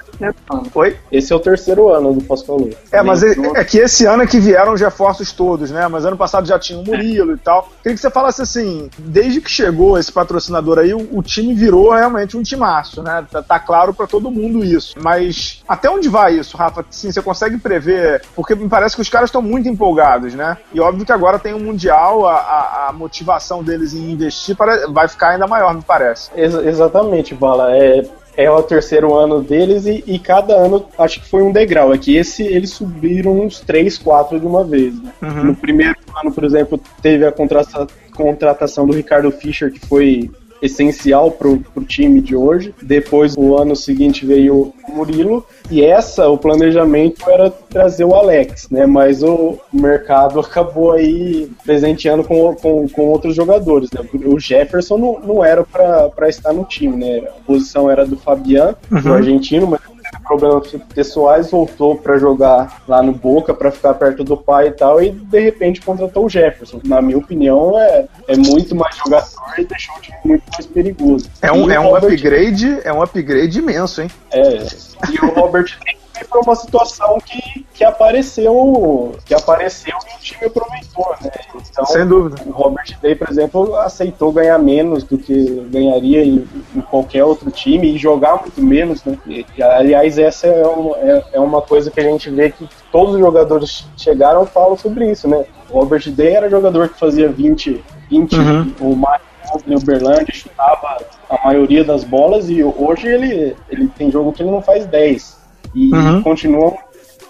Oi? 0.76 0.98
Esse 1.12 1.34
é 1.34 1.36
o 1.36 1.40
terceiro 1.40 1.90
ano 1.90 2.14
do 2.14 2.24
Pascoaloto. 2.24 2.78
É, 2.92 3.02
mas 3.02 3.24
é, 3.24 3.32
é, 3.56 3.64
que 3.64 3.80
esse 3.80 4.06
ano 4.06 4.22
é 4.22 4.28
que 4.28 4.40
vieram 4.40 4.74
os 4.74 4.82
reforços 4.82 5.32
todos, 5.32 5.72
né, 5.72 5.88
mas 5.88 6.06
ano 6.06 6.18
passado 6.18 6.46
já 6.46 6.60
tinha 6.60 6.78
o 6.78 6.86
Murilo 6.86 7.34
e 7.34 7.38
tal. 7.38 7.68
Queria 7.82 7.96
que 7.96 8.02
você 8.02 8.12
falasse 8.12 8.42
assim, 8.42 8.90
desde 9.00 9.42
que 9.42 9.50
chegou 9.50 9.98
esse 9.98 10.12
patrocínio 10.12 10.51
patrocinador 10.52 10.80
aí, 10.80 10.94
o, 10.94 11.18
o, 11.18 11.24
time 11.24 11.54
virou 11.54 11.92
realmente 11.92 12.36
um 12.36 12.44
timaço, 12.44 13.02
né? 13.02 13.26
Tá, 13.32 13.42
tá 13.42 13.60
claro 13.60 13.94
para 13.94 14.06
todo 14.06 14.30
mundo 14.30 14.64
isso. 14.64 14.96
Mas 15.02 15.64
até 15.68 15.90
onde 15.90 16.10
vai 16.10 16.36
isso, 16.36 16.58
Rafa? 16.58 16.86
Sim, 16.90 17.12
você 17.12 17.22
consegue 17.22 17.58
prever? 17.58 18.22
Porque 18.36 18.54
me 18.54 18.68
parece 18.68 18.96
que 18.96 19.02
os 19.02 19.10
caras 19.10 19.30
estão 19.30 19.42
muito 19.42 19.70
empolgados, 19.70 20.36
né? 20.36 20.58
E 20.74 20.80
óbvio 20.80 21.06
que 21.06 21.12
agora 21.12 21.40
tem 21.40 21.54
o 21.54 21.58
um 21.58 21.72
Mundial, 21.72 22.28
a, 22.28 22.36
a, 22.36 22.90
a, 22.90 22.92
motivação 22.92 23.64
deles 23.64 23.94
em 23.94 24.12
investir 24.12 24.58
para, 24.58 24.92
vai 24.92 25.08
ficar 25.08 25.30
ainda 25.30 25.48
maior, 25.48 25.74
me 25.74 25.82
parece. 25.82 26.30
Ex 26.36 26.54
exatamente, 26.54 27.34
Bala. 27.34 27.74
É, 27.74 28.04
é 28.36 28.50
o 28.50 28.62
terceiro 28.62 29.14
ano 29.16 29.42
deles 29.42 29.86
e, 29.86 30.04
e, 30.06 30.20
cada 30.20 30.54
ano 30.54 30.86
acho 30.98 31.22
que 31.22 31.30
foi 31.30 31.44
um 31.44 31.52
degrau. 31.52 31.94
É 31.94 31.98
que 31.98 32.18
esse 32.18 32.44
eles 32.44 32.72
subiram 32.72 33.40
uns 33.40 33.62
3, 33.62 33.98
4 33.98 34.40
de 34.40 34.46
uma 34.46 34.64
vez. 34.64 35.02
Né? 35.02 35.12
Uhum. 35.22 35.44
No 35.46 35.56
primeiro 35.56 35.96
ano, 36.22 36.34
por 36.34 36.44
exemplo, 36.44 36.80
teve 37.02 37.26
a 37.26 37.32
contratação 37.32 38.86
do 38.86 38.94
Ricardo 38.94 39.32
Fischer, 39.32 39.72
que 39.72 39.80
foi 39.80 40.30
essencial 40.62 41.32
pro, 41.32 41.58
pro 41.58 41.84
time 41.84 42.22
de 42.22 42.36
hoje. 42.36 42.74
Depois, 42.82 43.36
o 43.36 43.58
ano 43.58 43.76
seguinte 43.76 44.26
veio 44.26 44.74
o 44.88 44.92
Murilo, 44.92 45.46
e 45.70 45.84
essa, 45.84 46.28
o 46.28 46.38
planejamento 46.38 47.30
era 47.30 47.50
trazer 47.50 48.04
o 48.04 48.14
Alex, 48.14 48.70
né? 48.70 48.86
Mas 48.86 49.24
o 49.24 49.58
mercado 49.72 50.40
acabou 50.42 50.92
aí 50.92 51.50
presenteando 51.66 52.24
com, 52.24 52.54
com, 52.56 52.88
com 52.90 53.08
outros 53.08 53.36
jogadores, 53.36 53.90
né? 53.92 54.02
O 54.26 54.40
Jefferson 54.40 54.98
não, 54.98 55.20
não 55.20 55.46
era 55.46 55.64
para 55.64 56.30
estar 56.30 56.54
no 56.54 56.66
time, 56.66 56.98
né? 56.98 57.28
A 57.28 57.44
posição 57.46 57.90
era 57.90 58.06
do 58.06 58.18
Fabian, 58.18 58.76
uhum. 58.92 59.02
do 59.02 59.14
argentino, 59.14 59.68
mas 59.68 59.82
problemas 60.24 60.72
pessoais, 60.94 61.52
voltou 61.52 61.96
para 61.96 62.18
jogar 62.18 62.82
lá 62.88 63.02
no 63.02 63.12
Boca 63.12 63.54
para 63.54 63.72
ficar 63.72 63.94
perto 63.96 64.24
do 64.24 64.38
pai 64.38 64.68
e 64.68 64.72
tal, 64.72 65.02
e 65.02 65.12
de 65.12 65.40
repente 65.40 65.82
contratou 65.82 66.26
o 66.26 66.30
Jefferson. 66.30 66.80
Na 66.86 67.02
minha 67.02 67.18
opinião, 67.18 67.78
é, 67.80 68.06
é 68.28 68.38
muito 68.38 68.76
mais 68.76 68.96
jogador 68.98 69.54
e 69.58 69.66
deixou 69.66 69.96
o 69.96 70.02
time 70.02 70.18
muito 70.24 70.44
mais 70.52 70.66
perigoso. 70.66 71.30
É 71.42 71.52
um, 71.52 71.70
é 71.70 71.80
um 71.80 71.92
Robert... 71.92 72.14
upgrade, 72.14 72.80
é 72.84 72.94
um 72.94 73.02
upgrade 73.02 73.60
imenso, 73.60 74.02
hein? 74.02 74.12
É. 74.32 74.64
E 75.12 75.26
o 75.26 75.34
Robert 75.34 75.78
foi 76.26 76.42
uma 76.42 76.56
situação 76.56 77.18
que, 77.20 77.66
que 77.74 77.84
apareceu 77.84 79.16
que 79.26 79.34
apareceu 79.34 79.96
e 79.96 80.18
o 80.18 80.20
time 80.20 80.46
aproveitou, 80.46 81.16
né? 81.22 81.32
Então, 81.70 81.86
Sem 81.86 82.06
dúvida. 82.06 82.42
O 82.46 82.52
Robert 82.52 82.98
Day, 83.02 83.16
por 83.16 83.30
exemplo, 83.30 83.76
aceitou 83.76 84.32
ganhar 84.32 84.58
menos 84.58 85.04
do 85.04 85.18
que 85.18 85.68
ganharia 85.70 86.24
em, 86.24 86.48
em 86.76 86.82
qualquer 86.82 87.24
outro 87.24 87.50
time 87.52 87.94
e 87.94 87.98
jogar 87.98 88.38
muito 88.38 88.62
menos, 88.62 89.04
né? 89.04 89.18
E, 89.26 89.46
aliás, 89.62 90.18
essa 90.18 90.48
é 90.48 90.66
uma, 90.66 90.98
é, 90.98 91.24
é 91.34 91.40
uma 91.40 91.62
coisa 91.62 91.90
que 91.90 92.00
a 92.00 92.04
gente 92.04 92.30
vê 92.30 92.52
que 92.52 92.68
todos 92.92 93.16
os 93.16 93.20
jogadores 93.20 93.88
chegaram 93.98 94.46
falam 94.46 94.78
sobre 94.78 95.10
isso, 95.10 95.28
né? 95.28 95.46
O 95.70 95.80
Robert 95.80 96.10
Day 96.12 96.36
era 96.36 96.50
jogador 96.50 96.90
que 96.90 97.00
fazia 97.00 97.30
20, 97.30 97.84
20 98.10 98.36
uhum. 98.36 98.74
ou 98.82 98.96
mais 98.96 99.22
no 99.66 99.78
Uberlândia, 99.78 100.34
chutava 100.34 100.98
a 101.30 101.46
maioria 101.46 101.84
das 101.84 102.04
bolas 102.04 102.50
e 102.50 102.64
hoje 102.64 103.08
ele, 103.08 103.56
ele 103.70 103.88
tem 103.90 104.10
jogo 104.10 104.32
que 104.32 104.44
ele 104.44 104.52
não 104.52 104.62
faz 104.62 104.86
10 104.86 105.41
e 105.74 105.94
uhum. 105.94 106.22
continuam. 106.22 106.78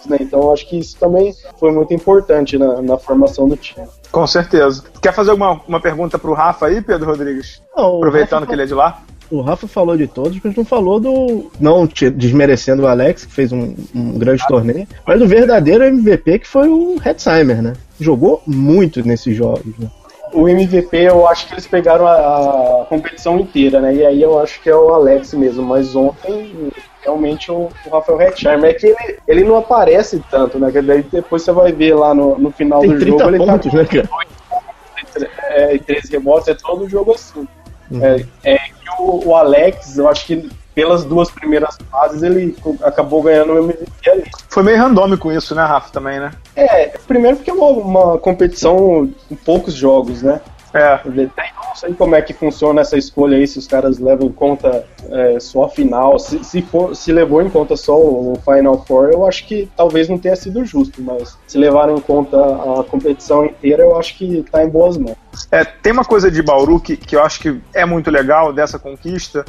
Né? 0.06 0.18
Então 0.20 0.52
acho 0.52 0.68
que 0.68 0.78
isso 0.78 0.96
também 0.98 1.34
foi 1.58 1.70
muito 1.70 1.94
importante 1.94 2.58
na, 2.58 2.82
na 2.82 2.98
formação 2.98 3.48
do 3.48 3.56
time. 3.56 3.86
Com 4.10 4.26
certeza. 4.26 4.84
Quer 5.00 5.12
fazer 5.12 5.30
alguma 5.30 5.60
uma 5.66 5.80
pergunta 5.80 6.18
pro 6.18 6.34
Rafa 6.34 6.66
aí, 6.66 6.82
Pedro 6.82 7.06
Rodrigues? 7.06 7.62
Não, 7.76 7.96
Aproveitando 7.96 8.40
Rafa, 8.40 8.46
que 8.46 8.52
ele 8.52 8.62
é 8.62 8.66
de 8.66 8.74
lá. 8.74 9.02
O 9.30 9.40
Rafa 9.40 9.66
falou 9.66 9.96
de 9.96 10.06
todos, 10.06 10.38
mas 10.44 10.54
não 10.54 10.64
falou 10.64 11.00
do. 11.00 11.50
Não 11.58 11.88
desmerecendo 12.14 12.82
o 12.82 12.86
Alex, 12.86 13.24
que 13.24 13.32
fez 13.32 13.50
um, 13.50 13.74
um 13.94 14.18
grande 14.18 14.42
ah. 14.44 14.46
torneio, 14.46 14.86
mas 15.06 15.18
do 15.18 15.26
verdadeiro 15.26 15.84
MVP 15.84 16.40
que 16.40 16.48
foi 16.48 16.68
o 16.68 16.96
Hetzheimer, 17.02 17.62
né? 17.62 17.72
Jogou 17.98 18.42
muito 18.46 19.02
nesses 19.06 19.34
jogos, 19.34 19.72
né? 19.78 19.88
O 20.32 20.48
MVP 20.48 20.96
eu 20.96 21.28
acho 21.28 21.46
que 21.46 21.54
eles 21.54 21.66
pegaram 21.66 22.06
a, 22.06 22.82
a, 22.82 22.84
competição 22.86 23.38
inteira, 23.38 23.80
né? 23.80 23.94
E 23.94 24.06
aí 24.06 24.22
eu 24.22 24.40
acho 24.40 24.60
que 24.60 24.70
é 24.70 24.76
o 24.76 24.88
Alex 24.94 25.34
mesmo, 25.34 25.62
mas 25.62 25.94
ontem 25.94 26.70
realmente 27.02 27.50
o, 27.50 27.68
o 27.86 27.90
Rafael 27.90 28.20
Hetzheimer. 28.20 28.70
É 28.70 28.74
que 28.74 28.86
ele, 28.86 29.18
ele 29.26 29.44
não 29.44 29.58
aparece 29.58 30.22
tanto, 30.30 30.58
né? 30.58 30.70
Que 30.70 30.80
daí 30.80 31.02
depois 31.02 31.42
você 31.42 31.52
vai 31.52 31.72
ver 31.72 31.94
lá 31.94 32.14
no, 32.14 32.38
no 32.38 32.50
final 32.50 32.80
Tem 32.80 32.90
do 32.90 33.06
jogo. 33.06 33.38
Pontos, 33.38 33.74
ele 33.74 33.86
tá 33.86 34.00
né, 34.00 34.02
cara? 34.02 35.28
É, 35.50 35.78
13 35.78 36.12
rebotes, 36.12 36.48
é 36.48 36.54
todo 36.54 36.88
jogo 36.88 37.12
assim. 37.12 37.46
Uhum. 37.90 38.04
É, 38.04 38.24
é 38.44 38.56
que 38.56 38.90
o, 38.98 39.28
o, 39.28 39.36
Alex, 39.36 39.98
eu 39.98 40.08
acho 40.08 40.24
que 40.24 40.48
pelas 40.74 41.04
duas 41.04 41.30
primeiras 41.30 41.76
fases 41.90 42.22
ele 42.22 42.56
acabou 42.82 43.22
ganhando 43.22 43.52
o 43.52 43.58
MVP 43.58 44.10
ali. 44.10 44.30
Foi 44.48 44.62
meio 44.62 44.78
randômico 44.78 45.30
isso, 45.30 45.54
né, 45.54 45.62
Rafa, 45.62 45.92
também, 45.92 46.18
né? 46.18 46.30
É, 46.54 46.98
primeiro 47.06 47.36
porque 47.36 47.50
é 47.50 47.54
uma, 47.54 47.68
uma 47.68 48.18
competição 48.18 49.10
com 49.28 49.36
poucos 49.36 49.74
jogos, 49.74 50.22
né? 50.22 50.40
É. 50.74 51.00
Não 51.04 51.76
sei 51.76 51.94
como 51.94 52.14
é 52.14 52.22
que 52.22 52.32
funciona 52.32 52.80
essa 52.80 52.96
escolha 52.96 53.36
aí, 53.36 53.46
se 53.46 53.58
os 53.58 53.66
caras 53.66 53.98
levam 53.98 54.26
em 54.28 54.32
conta 54.32 54.84
é, 55.10 55.38
só 55.38 55.64
a 55.64 55.68
final. 55.68 56.18
Se, 56.18 56.42
se, 56.44 56.62
for, 56.62 56.96
se 56.96 57.12
levou 57.12 57.42
em 57.42 57.50
conta 57.50 57.76
só 57.76 57.96
o 57.96 58.38
Final 58.44 58.84
Four, 58.86 59.10
eu 59.10 59.26
acho 59.26 59.46
que 59.46 59.68
talvez 59.76 60.08
não 60.08 60.18
tenha 60.18 60.36
sido 60.36 60.64
justo, 60.64 61.02
mas 61.02 61.36
se 61.46 61.58
levaram 61.58 61.96
em 61.96 62.00
conta 62.00 62.38
a 62.38 62.84
competição 62.84 63.44
inteira, 63.44 63.82
eu 63.82 63.98
acho 63.98 64.16
que 64.16 64.44
tá 64.50 64.64
em 64.64 64.68
boas 64.68 64.96
mãos. 64.96 65.16
É, 65.50 65.64
tem 65.64 65.92
uma 65.92 66.04
coisa 66.04 66.30
de 66.30 66.42
Bauru 66.42 66.80
que, 66.80 66.96
que 66.96 67.16
eu 67.16 67.22
acho 67.22 67.40
que 67.40 67.60
é 67.74 67.84
muito 67.84 68.10
legal 68.10 68.52
dessa 68.52 68.78
conquista, 68.78 69.44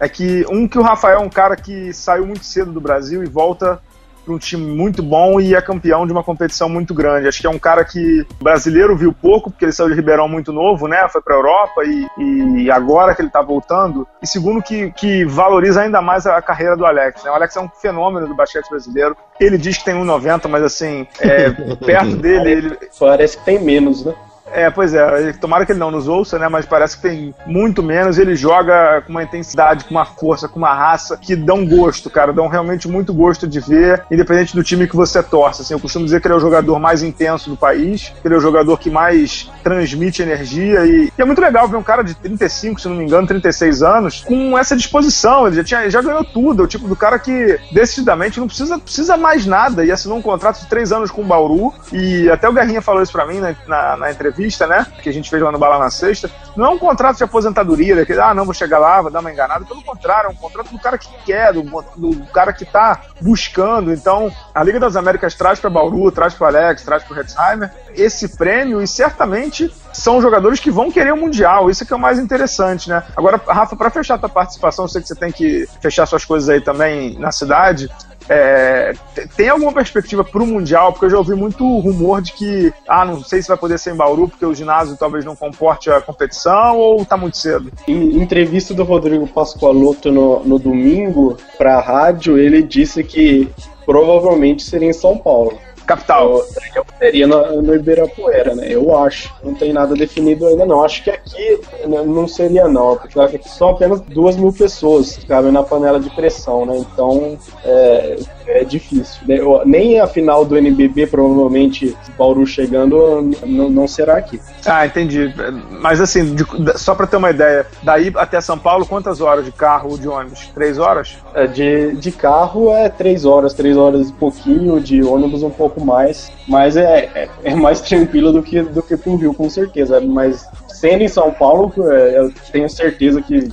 é 0.00 0.08
que 0.08 0.44
um 0.50 0.68
que 0.68 0.78
o 0.78 0.82
Rafael 0.82 1.20
é 1.20 1.22
um 1.22 1.30
cara 1.30 1.56
que 1.56 1.92
saiu 1.92 2.26
muito 2.26 2.44
cedo 2.44 2.70
do 2.70 2.80
Brasil 2.80 3.22
e 3.22 3.26
volta 3.26 3.80
para 4.26 4.34
um 4.34 4.38
time 4.38 4.66
muito 4.66 5.02
bom 5.02 5.40
e 5.40 5.54
é 5.54 5.60
campeão 5.62 6.04
de 6.04 6.12
uma 6.12 6.24
competição 6.24 6.68
muito 6.68 6.92
grande. 6.92 7.28
Acho 7.28 7.40
que 7.40 7.46
é 7.46 7.50
um 7.50 7.58
cara 7.58 7.84
que 7.84 8.26
o 8.40 8.44
brasileiro 8.44 8.96
viu 8.96 9.12
pouco, 9.12 9.50
porque 9.50 9.64
ele 9.64 9.72
saiu 9.72 9.88
de 9.88 9.94
Ribeirão 9.94 10.28
muito 10.28 10.52
novo, 10.52 10.88
né? 10.88 11.08
Foi 11.08 11.22
para 11.22 11.34
a 11.34 11.38
Europa 11.38 11.82
e, 11.84 12.64
e, 12.64 12.70
agora 12.70 13.14
que 13.14 13.22
ele 13.22 13.28
está 13.28 13.40
voltando. 13.40 14.06
E 14.20 14.26
segundo, 14.26 14.60
que, 14.60 14.90
que 14.90 15.24
valoriza 15.24 15.82
ainda 15.82 16.02
mais 16.02 16.26
a, 16.26 16.42
carreira 16.42 16.76
do 16.76 16.84
Alex. 16.84 17.22
Né? 17.22 17.30
O 17.30 17.34
Alex 17.34 17.56
é 17.56 17.60
um 17.60 17.68
fenômeno 17.68 18.26
do 18.26 18.34
basquete 18.34 18.68
brasileiro. 18.68 19.16
Ele 19.38 19.56
diz 19.56 19.78
que 19.78 19.84
tem 19.84 19.94
1,90, 19.94 20.48
mas 20.48 20.64
assim, 20.64 21.06
é, 21.20 21.50
perto 21.86 22.16
dele. 22.16 22.50
Ele... 22.50 22.78
Parece 22.98 23.38
que 23.38 23.44
tem 23.44 23.60
menos, 23.60 24.04
né? 24.04 24.14
É, 24.52 24.70
pois 24.70 24.94
é, 24.94 25.32
tomara 25.32 25.66
que 25.66 25.72
ele 25.72 25.78
não 25.78 25.90
nos 25.90 26.06
ouça, 26.08 26.38
né? 26.38 26.48
Mas 26.48 26.64
parece 26.66 26.96
que 26.96 27.02
tem 27.02 27.34
muito 27.46 27.82
menos. 27.82 28.18
Ele 28.18 28.34
joga 28.36 29.02
com 29.02 29.10
uma 29.10 29.22
intensidade, 29.22 29.84
com 29.84 29.90
uma 29.90 30.04
força, 30.04 30.48
com 30.48 30.58
uma 30.58 30.72
raça 30.72 31.16
que 31.16 31.34
dão 31.34 31.66
gosto, 31.66 32.08
cara. 32.08 32.32
Dão 32.32 32.46
realmente 32.46 32.88
muito 32.88 33.12
gosto 33.12 33.46
de 33.46 33.60
ver, 33.60 34.04
independente 34.10 34.54
do 34.54 34.62
time 34.62 34.86
que 34.86 34.96
você 34.96 35.22
torce. 35.22 35.62
Assim, 35.62 35.74
eu 35.74 35.80
costumo 35.80 36.04
dizer 36.04 36.20
que 36.20 36.26
ele 36.26 36.34
é 36.34 36.36
o 36.36 36.40
jogador 36.40 36.78
mais 36.78 37.02
intenso 37.02 37.50
do 37.50 37.56
país, 37.56 38.12
que 38.20 38.26
ele 38.26 38.34
é 38.34 38.38
o 38.38 38.40
jogador 38.40 38.78
que 38.78 38.90
mais 38.90 39.50
transmite 39.62 40.22
energia. 40.22 40.86
E, 40.86 41.12
e 41.16 41.22
é 41.22 41.24
muito 41.24 41.40
legal 41.40 41.68
ver 41.68 41.76
um 41.76 41.82
cara 41.82 42.02
de 42.02 42.14
35, 42.14 42.80
se 42.80 42.88
não 42.88 42.96
me 42.96 43.04
engano, 43.04 43.26
36 43.26 43.82
anos, 43.82 44.24
com 44.24 44.56
essa 44.56 44.76
disposição. 44.76 45.46
Ele 45.46 45.56
já, 45.56 45.64
tinha, 45.64 45.90
já 45.90 46.00
ganhou 46.00 46.24
tudo. 46.24 46.62
É 46.62 46.64
o 46.64 46.68
tipo 46.68 46.86
do 46.86 46.96
cara 46.96 47.18
que 47.18 47.58
decididamente 47.72 48.38
não 48.38 48.46
precisa, 48.46 48.78
precisa 48.78 49.16
mais 49.16 49.44
nada. 49.44 49.84
E 49.84 49.90
assinou 49.90 50.18
um 50.18 50.22
contrato 50.22 50.60
de 50.60 50.66
três 50.66 50.92
anos 50.92 51.10
com 51.10 51.22
o 51.22 51.24
Bauru. 51.24 51.74
E 51.92 52.30
até 52.30 52.48
o 52.48 52.52
Garrinha 52.52 52.80
falou 52.80 53.02
isso 53.02 53.12
pra 53.12 53.26
mim 53.26 53.40
né, 53.40 53.56
na, 53.66 53.96
na 53.96 54.10
entrevista 54.10 54.35
entrevista, 54.36 54.66
né? 54.66 54.86
Que 55.02 55.08
a 55.08 55.12
gente 55.12 55.30
fez 55.30 55.42
lá 55.42 55.50
no 55.50 55.58
Bala 55.58 55.78
na 55.78 55.90
Sexta. 55.90 56.30
Não 56.54 56.66
é 56.66 56.68
um 56.68 56.78
contrato 56.78 57.16
de 57.16 57.24
aposentadoria, 57.24 58.04
que, 58.04 58.12
ah, 58.12 58.34
não, 58.34 58.44
vou 58.44 58.54
chegar 58.54 58.78
lá, 58.78 59.00
vou 59.00 59.10
dar 59.10 59.20
uma 59.20 59.32
enganada. 59.32 59.64
Pelo 59.64 59.82
contrário, 59.82 60.28
é 60.28 60.30
um 60.30 60.34
contrato 60.34 60.70
do 60.70 60.78
cara 60.78 60.98
que 60.98 61.08
quer, 61.24 61.52
do, 61.52 61.62
do 61.96 62.26
cara 62.26 62.52
que 62.52 62.64
tá 62.64 63.00
buscando. 63.20 63.92
Então, 63.92 64.30
a 64.54 64.62
Liga 64.62 64.78
das 64.78 64.96
Américas 64.96 65.34
traz 65.34 65.58
para 65.58 65.70
Bauru, 65.70 66.12
traz 66.12 66.34
para 66.34 66.48
Alex, 66.48 66.84
traz 66.84 67.02
para 67.02 67.20
Hetzheimer 67.20 67.72
esse 67.94 68.36
prêmio 68.36 68.82
e 68.82 68.86
certamente 68.86 69.72
são 69.92 70.20
jogadores 70.20 70.60
que 70.60 70.70
vão 70.70 70.92
querer 70.92 71.12
o 71.12 71.16
Mundial. 71.16 71.70
Isso 71.70 71.82
é 71.82 71.86
que 71.86 71.92
é 71.92 71.96
o 71.96 71.98
mais 71.98 72.18
interessante, 72.18 72.90
né? 72.90 73.02
Agora, 73.16 73.40
Rafa, 73.46 73.74
para 73.74 73.88
fechar 73.88 74.14
a 74.14 74.18
tua 74.18 74.28
participação, 74.28 74.84
eu 74.84 74.88
sei 74.88 75.00
que 75.00 75.08
você 75.08 75.14
tem 75.14 75.32
que 75.32 75.66
fechar 75.80 76.04
suas 76.04 76.24
coisas 76.24 76.48
aí 76.48 76.60
também 76.60 77.18
na 77.18 77.32
cidade. 77.32 77.88
É, 78.28 78.92
tem 79.36 79.48
alguma 79.48 79.72
perspectiva 79.72 80.24
para 80.24 80.42
o 80.42 80.46
Mundial? 80.46 80.92
Porque 80.92 81.06
eu 81.06 81.10
já 81.10 81.18
ouvi 81.18 81.34
muito 81.34 81.64
rumor 81.78 82.20
de 82.20 82.32
que, 82.32 82.72
ah, 82.88 83.04
não 83.04 83.22
sei 83.22 83.42
se 83.42 83.48
vai 83.48 83.56
poder 83.56 83.78
ser 83.78 83.92
em 83.92 83.96
Bauru, 83.96 84.28
porque 84.28 84.44
o 84.44 84.54
ginásio 84.54 84.96
talvez 84.96 85.24
não 85.24 85.36
comporte 85.36 85.90
a 85.90 86.00
competição, 86.00 86.76
ou 86.76 87.04
tá 87.04 87.16
muito 87.16 87.36
cedo? 87.36 87.70
Em 87.86 88.20
entrevista 88.20 88.74
do 88.74 88.84
Rodrigo 88.84 89.26
Pascoaloto 89.26 90.10
no, 90.10 90.44
no 90.44 90.58
domingo 90.58 91.36
para 91.56 91.76
a 91.76 91.80
rádio, 91.80 92.38
ele 92.38 92.62
disse 92.62 93.04
que 93.04 93.48
provavelmente 93.84 94.64
seria 94.64 94.90
em 94.90 94.92
São 94.92 95.16
Paulo. 95.16 95.58
Capital. 95.86 96.44
Eu, 96.74 96.84
seria 96.98 97.26
no, 97.26 97.62
no 97.62 97.74
Ibirapuera, 97.74 98.54
né? 98.54 98.66
Eu 98.68 98.96
acho. 98.96 99.32
Não 99.42 99.54
tem 99.54 99.72
nada 99.72 99.94
definido 99.94 100.46
ainda, 100.46 100.66
não. 100.66 100.84
Acho 100.84 101.04
que 101.04 101.10
aqui 101.10 101.60
né, 101.86 102.02
não 102.02 102.26
seria, 102.26 102.68
não. 102.68 102.96
Porque 102.96 103.18
aqui 103.18 103.48
são 103.48 103.70
apenas 103.70 104.00
duas 104.00 104.36
mil 104.36 104.52
pessoas 104.52 105.16
que 105.16 105.26
cabem 105.26 105.52
na 105.52 105.62
panela 105.62 106.00
de 106.00 106.10
pressão, 106.10 106.66
né? 106.66 106.76
Então, 106.78 107.38
é, 107.64 108.16
é 108.46 108.64
difícil. 108.64 109.22
Nem 109.64 110.00
a 110.00 110.06
final 110.06 110.44
do 110.44 110.56
NBB, 110.56 111.06
provavelmente, 111.06 111.96
Bauru 112.16 112.46
chegando, 112.46 113.30
não, 113.44 113.68
não 113.68 113.88
será 113.88 114.16
aqui. 114.16 114.40
Ah, 114.64 114.86
entendi. 114.86 115.32
Mas 115.80 116.00
assim, 116.00 116.34
de, 116.34 116.44
só 116.78 116.94
para 116.94 117.06
ter 117.06 117.16
uma 117.16 117.30
ideia, 117.30 117.66
daí 117.82 118.12
até 118.16 118.40
São 118.40 118.58
Paulo, 118.58 118.86
quantas 118.86 119.20
horas 119.20 119.44
de 119.44 119.52
carro 119.52 119.90
ou 119.90 119.98
de 119.98 120.08
ônibus? 120.08 120.48
Três 120.54 120.78
horas? 120.78 121.16
É, 121.34 121.46
de, 121.46 121.96
de 121.96 122.12
carro 122.12 122.72
é 122.72 122.88
três 122.88 123.24
horas, 123.24 123.52
três 123.52 123.76
horas 123.76 124.08
e 124.08 124.12
pouquinho, 124.12 124.80
de 124.80 125.02
ônibus 125.02 125.42
um 125.42 125.50
pouco 125.50 125.84
mais. 125.84 126.30
Mas 126.46 126.76
é, 126.76 127.10
é, 127.14 127.28
é 127.44 127.54
mais 127.54 127.80
tranquilo 127.86 128.32
do 128.32 128.42
que, 128.42 128.62
do 128.62 128.82
que 128.82 128.96
pro 128.96 129.16
Rio, 129.16 129.34
com 129.34 129.50
certeza. 129.50 130.00
Mas 130.00 130.48
sendo 130.68 131.02
em 131.02 131.08
São 131.08 131.32
Paulo, 131.32 131.72
é, 131.90 132.18
eu 132.18 132.32
tenho 132.52 132.68
certeza 132.68 133.20
que 133.20 133.50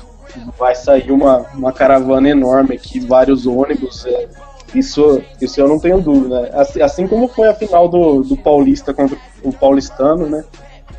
vai 0.58 0.76
sair 0.76 1.12
uma, 1.12 1.46
uma 1.54 1.72
caravana 1.72 2.30
enorme 2.30 2.76
aqui, 2.76 3.00
vários 3.00 3.46
ônibus. 3.46 4.06
É, 4.06 4.28
isso, 4.76 5.22
isso 5.42 5.60
eu 5.60 5.68
não 5.68 5.80
tenho 5.80 6.02
dúvida. 6.02 6.50
Assim, 6.54 6.82
assim 6.82 7.08
como 7.08 7.28
foi 7.28 7.48
a 7.48 7.54
final 7.54 7.88
do, 7.88 8.22
do 8.22 8.38
Paulista 8.38 8.94
contra 8.94 9.18
o 9.44 9.52
Paulistano, 9.52 10.28
né? 10.28 10.44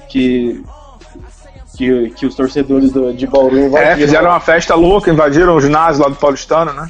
Que, 0.08 0.62
que, 1.76 2.10
que 2.10 2.26
os 2.26 2.34
torcedores 2.34 2.92
do, 2.92 3.12
de 3.12 3.26
Bauru 3.26 3.58
invadiram. 3.58 3.92
É, 3.92 3.96
fizeram 3.96 4.30
uma 4.30 4.40
festa 4.40 4.74
louca, 4.74 5.10
invadiram 5.10 5.56
o 5.56 5.60
ginásio 5.60 6.02
lá 6.02 6.08
do 6.08 6.16
Paulistano, 6.16 6.72
né? 6.72 6.88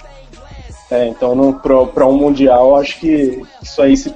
É, 0.90 1.08
então 1.08 1.52
para 1.52 2.06
um 2.06 2.14
Mundial, 2.16 2.76
acho 2.76 3.00
que 3.00 3.42
isso 3.62 3.82
aí 3.82 3.96
se 3.96 4.10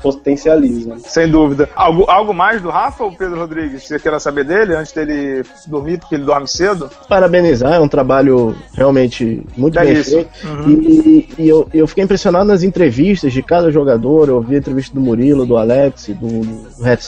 potencializa. 0.00 0.96
Sem 1.00 1.30
dúvida. 1.30 1.68
Algo, 1.74 2.04
algo 2.08 2.34
mais 2.34 2.60
do 2.60 2.70
Rafa 2.70 3.04
ou 3.04 3.12
Pedro 3.12 3.38
Rodrigues? 3.38 3.86
Você 3.86 3.98
quer 3.98 4.18
saber 4.20 4.44
dele 4.44 4.74
antes 4.74 4.92
dele 4.92 5.44
dormir, 5.66 5.98
porque 5.98 6.14
ele 6.14 6.24
dorme 6.24 6.48
cedo? 6.48 6.90
Parabenizar, 7.08 7.74
é 7.74 7.80
um 7.80 7.88
trabalho 7.88 8.56
realmente 8.72 9.42
muito 9.56 9.78
é 9.78 9.84
bem 9.84 9.94
isso. 9.94 10.10
feito. 10.10 10.30
Uhum. 10.46 10.70
E, 10.70 11.28
e 11.38 11.48
eu, 11.48 11.68
eu 11.72 11.86
fiquei 11.86 12.04
impressionado 12.04 12.46
nas 12.46 12.62
entrevistas 12.62 13.32
de 13.32 13.42
cada 13.42 13.70
jogador. 13.70 14.28
Eu 14.28 14.36
ouvi 14.36 14.56
a 14.56 14.58
entrevista 14.58 14.94
do 14.94 15.00
Murilo, 15.00 15.46
do 15.46 15.56
Alex, 15.56 16.08
do, 16.08 16.14
do 16.14 16.82
Red 16.82 16.98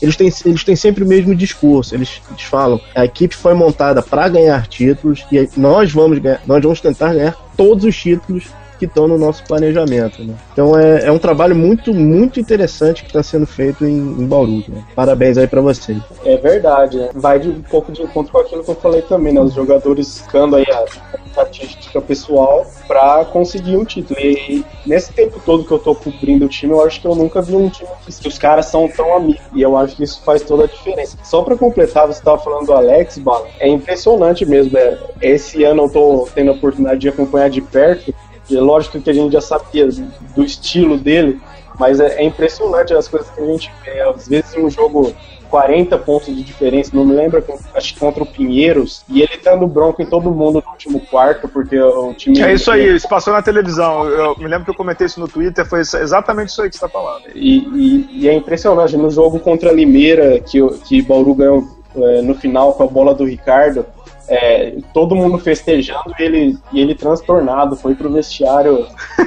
Eles 0.00 0.16
têm, 0.16 0.30
eles 0.44 0.64
têm 0.64 0.76
sempre 0.76 1.04
o 1.04 1.06
mesmo 1.06 1.34
discurso. 1.34 1.94
Eles, 1.94 2.20
eles 2.30 2.42
falam: 2.42 2.80
a 2.94 3.04
equipe 3.04 3.34
foi 3.34 3.54
montada 3.54 4.02
para 4.02 4.28
ganhar 4.28 4.66
títulos 4.66 5.24
e 5.32 5.48
nós 5.56 5.92
vamos 5.92 6.18
ganhar, 6.18 6.40
nós 6.46 6.62
vamos 6.62 6.80
tentar 6.80 7.14
ganhar 7.14 7.36
todos 7.56 7.84
os 7.84 7.96
títulos 7.96 8.50
que 8.80 8.86
estão 8.86 9.06
no 9.06 9.18
nosso 9.18 9.44
planejamento. 9.44 10.24
Né? 10.24 10.34
Então 10.54 10.76
é, 10.76 11.04
é, 11.04 11.12
um 11.12 11.18
trabalho 11.18 11.54
muito, 11.54 11.92
muito 11.92 12.40
interessante 12.40 13.02
que 13.02 13.10
está 13.10 13.22
sendo 13.22 13.46
feito 13.46 13.84
em, 13.84 13.98
em 13.98 14.26
Bauru. 14.26 14.64
Né? 14.66 14.82
Parabéns 14.96 15.36
aí 15.36 15.46
para 15.46 15.60
vocês. 15.60 15.98
É 16.24 16.38
verdade, 16.38 16.96
né? 16.96 17.10
vai 17.14 17.38
de 17.38 17.50
um 17.50 17.60
pouco 17.60 17.92
de 17.92 18.02
encontro 18.02 18.32
com 18.32 18.38
aquilo 18.38 18.64
que 18.64 18.70
eu 18.70 18.74
falei 18.74 19.02
também, 19.02 19.34
né? 19.34 19.40
Os 19.40 19.52
jogadores 19.52 20.20
ficando 20.20 20.56
aí 20.56 20.64
a 20.70 20.84
estatística 21.26 22.00
pessoal 22.00 22.66
para 22.88 23.22
conseguir 23.26 23.76
um 23.76 23.84
título. 23.84 24.18
E, 24.18 24.64
nesse 24.86 25.12
tempo 25.12 25.38
todo 25.44 25.64
que 25.64 25.72
eu 25.72 25.78
tô 25.78 25.94
cobrindo 25.94 26.46
o 26.46 26.48
time, 26.48 26.72
eu 26.72 26.82
acho 26.82 27.02
que 27.02 27.06
eu 27.06 27.14
nunca 27.14 27.42
vi 27.42 27.54
um 27.54 27.68
time 27.68 27.90
que 28.06 28.28
os 28.28 28.38
caras 28.38 28.66
são 28.66 28.88
tão 28.88 29.14
amigos. 29.14 29.42
E 29.54 29.60
eu 29.60 29.76
acho 29.76 29.94
que 29.94 30.04
isso 30.04 30.22
faz 30.22 30.42
toda 30.42 30.64
a 30.64 30.66
diferença. 30.66 31.18
Só 31.22 31.42
para 31.42 31.56
completar, 31.56 32.06
você 32.06 32.18
estava 32.18 32.38
falando 32.38 32.66
do 32.66 32.72
Alex, 32.72 33.18
Bala. 33.18 33.46
É 33.58 33.68
impressionante 33.68 34.46
mesmo. 34.46 34.76
É, 34.78 34.98
esse 35.20 35.62
ano 35.64 35.84
eu 35.84 35.90
tô 35.90 36.28
tendo 36.34 36.50
a 36.50 36.54
oportunidade 36.54 37.00
de 37.00 37.08
acompanhar 37.10 37.50
de 37.50 37.60
perto 37.60 38.14
é 38.56 38.60
lógico 38.60 39.00
que 39.00 39.10
a 39.10 39.12
gente 39.12 39.32
já 39.32 39.40
sabia 39.40 39.88
do 40.34 40.42
estilo 40.42 40.98
dele, 40.98 41.40
mas 41.78 42.00
é, 42.00 42.20
é 42.20 42.24
impressionante 42.24 42.92
as 42.92 43.08
coisas 43.08 43.30
que 43.30 43.40
a 43.40 43.46
gente 43.46 43.72
vê. 43.84 44.00
Às 44.00 44.28
vezes 44.28 44.56
um 44.56 44.68
jogo 44.70 45.14
40 45.50 45.98
pontos 45.98 46.34
de 46.34 46.42
diferença, 46.42 46.92
não 46.94 47.04
me 47.04 47.14
lembro, 47.14 47.44
acho 47.74 47.94
que 47.94 48.00
contra 48.00 48.22
o 48.22 48.26
Pinheiros, 48.26 49.02
e 49.08 49.20
ele 49.20 49.36
dando 49.42 49.66
bronca 49.66 50.02
em 50.02 50.06
todo 50.06 50.30
mundo 50.30 50.62
no 50.64 50.70
último 50.70 51.00
quarto, 51.00 51.48
porque 51.48 51.78
o 51.78 52.14
time. 52.14 52.40
É 52.40 52.54
isso 52.54 52.70
aí, 52.70 52.94
isso 52.94 53.08
passou 53.08 53.32
na 53.32 53.42
televisão. 53.42 54.06
Eu 54.06 54.36
me 54.38 54.46
lembro 54.46 54.64
que 54.64 54.70
eu 54.70 54.74
comentei 54.74 55.06
isso 55.06 55.18
no 55.18 55.26
Twitter, 55.26 55.66
foi 55.66 55.80
exatamente 55.80 56.50
isso 56.50 56.62
aí 56.62 56.70
que 56.70 56.76
você 56.76 56.84
está 56.84 56.88
falando. 56.88 57.24
E, 57.34 57.58
e, 57.58 58.08
e, 58.20 58.28
é 58.28 58.32
impressionante, 58.32 58.96
no 58.96 59.10
jogo 59.10 59.40
contra 59.40 59.70
a 59.70 59.72
Limeira, 59.72 60.38
que, 60.40 60.60
que 60.86 61.02
Bauru 61.02 61.34
ganhou 61.34 61.68
é, 61.96 62.22
no 62.22 62.34
final 62.36 62.72
com 62.74 62.84
a 62.84 62.86
bola 62.86 63.12
do 63.12 63.24
Ricardo, 63.24 63.84
é, 64.30 64.76
todo 64.94 65.16
mundo 65.16 65.38
festejando 65.38 66.14
e 66.16 66.22
ele, 66.22 66.58
e 66.72 66.80
ele 66.80 66.94
transtornado, 66.94 67.74
foi 67.74 67.96
pro 67.96 68.12
vestiário. 68.12 68.86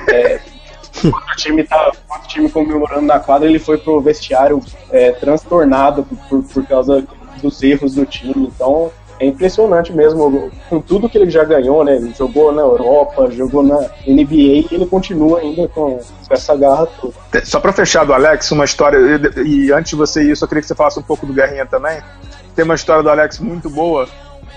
É, 0.10 0.40
o 1.04 1.36
time 1.36 1.64
tá, 1.64 1.92
o 2.10 2.28
time 2.28 2.50
comemorando 2.50 3.06
na 3.06 3.20
quadra, 3.20 3.48
ele 3.48 3.60
foi 3.60 3.78
pro 3.78 4.00
vestiário 4.00 4.62
é, 4.90 5.12
transtornado 5.12 6.08
por, 6.30 6.42
por 6.44 6.66
causa 6.66 7.06
dos 7.42 7.62
erros 7.62 7.96
do 7.96 8.06
time. 8.06 8.50
Então 8.56 8.92
é 9.20 9.26
impressionante 9.26 9.92
mesmo, 9.92 10.50
com 10.70 10.80
tudo 10.80 11.10
que 11.10 11.18
ele 11.18 11.30
já 11.30 11.44
ganhou, 11.44 11.84
né? 11.84 11.98
Ele 11.98 12.14
jogou 12.18 12.54
na 12.54 12.62
Europa, 12.62 13.30
jogou 13.30 13.62
na 13.62 13.80
NBA 14.08 14.34
e 14.34 14.68
ele 14.72 14.86
continua 14.86 15.40
ainda 15.40 15.68
com, 15.68 15.98
com 15.98 16.34
essa 16.34 16.56
garra 16.56 16.86
toda. 16.86 17.14
Só 17.44 17.60
para 17.60 17.74
fechar 17.74 18.06
do 18.06 18.14
Alex, 18.14 18.50
uma 18.52 18.64
história, 18.64 18.98
e, 18.98 19.66
e 19.66 19.74
antes 19.74 19.90
de 19.90 19.98
você 19.98 20.24
ir, 20.24 20.30
eu 20.30 20.36
só 20.38 20.48
queria 20.48 20.62
que 20.62 20.68
você 20.68 20.76
falasse 20.76 20.98
um 20.98 21.04
pouco 21.04 21.26
do 21.26 21.34
Guerrinha 21.34 21.66
também. 21.66 22.02
Tem 22.56 22.64
uma 22.64 22.76
história 22.76 23.04
do 23.04 23.10
Alex 23.10 23.40
muito 23.40 23.70
boa 23.70 24.08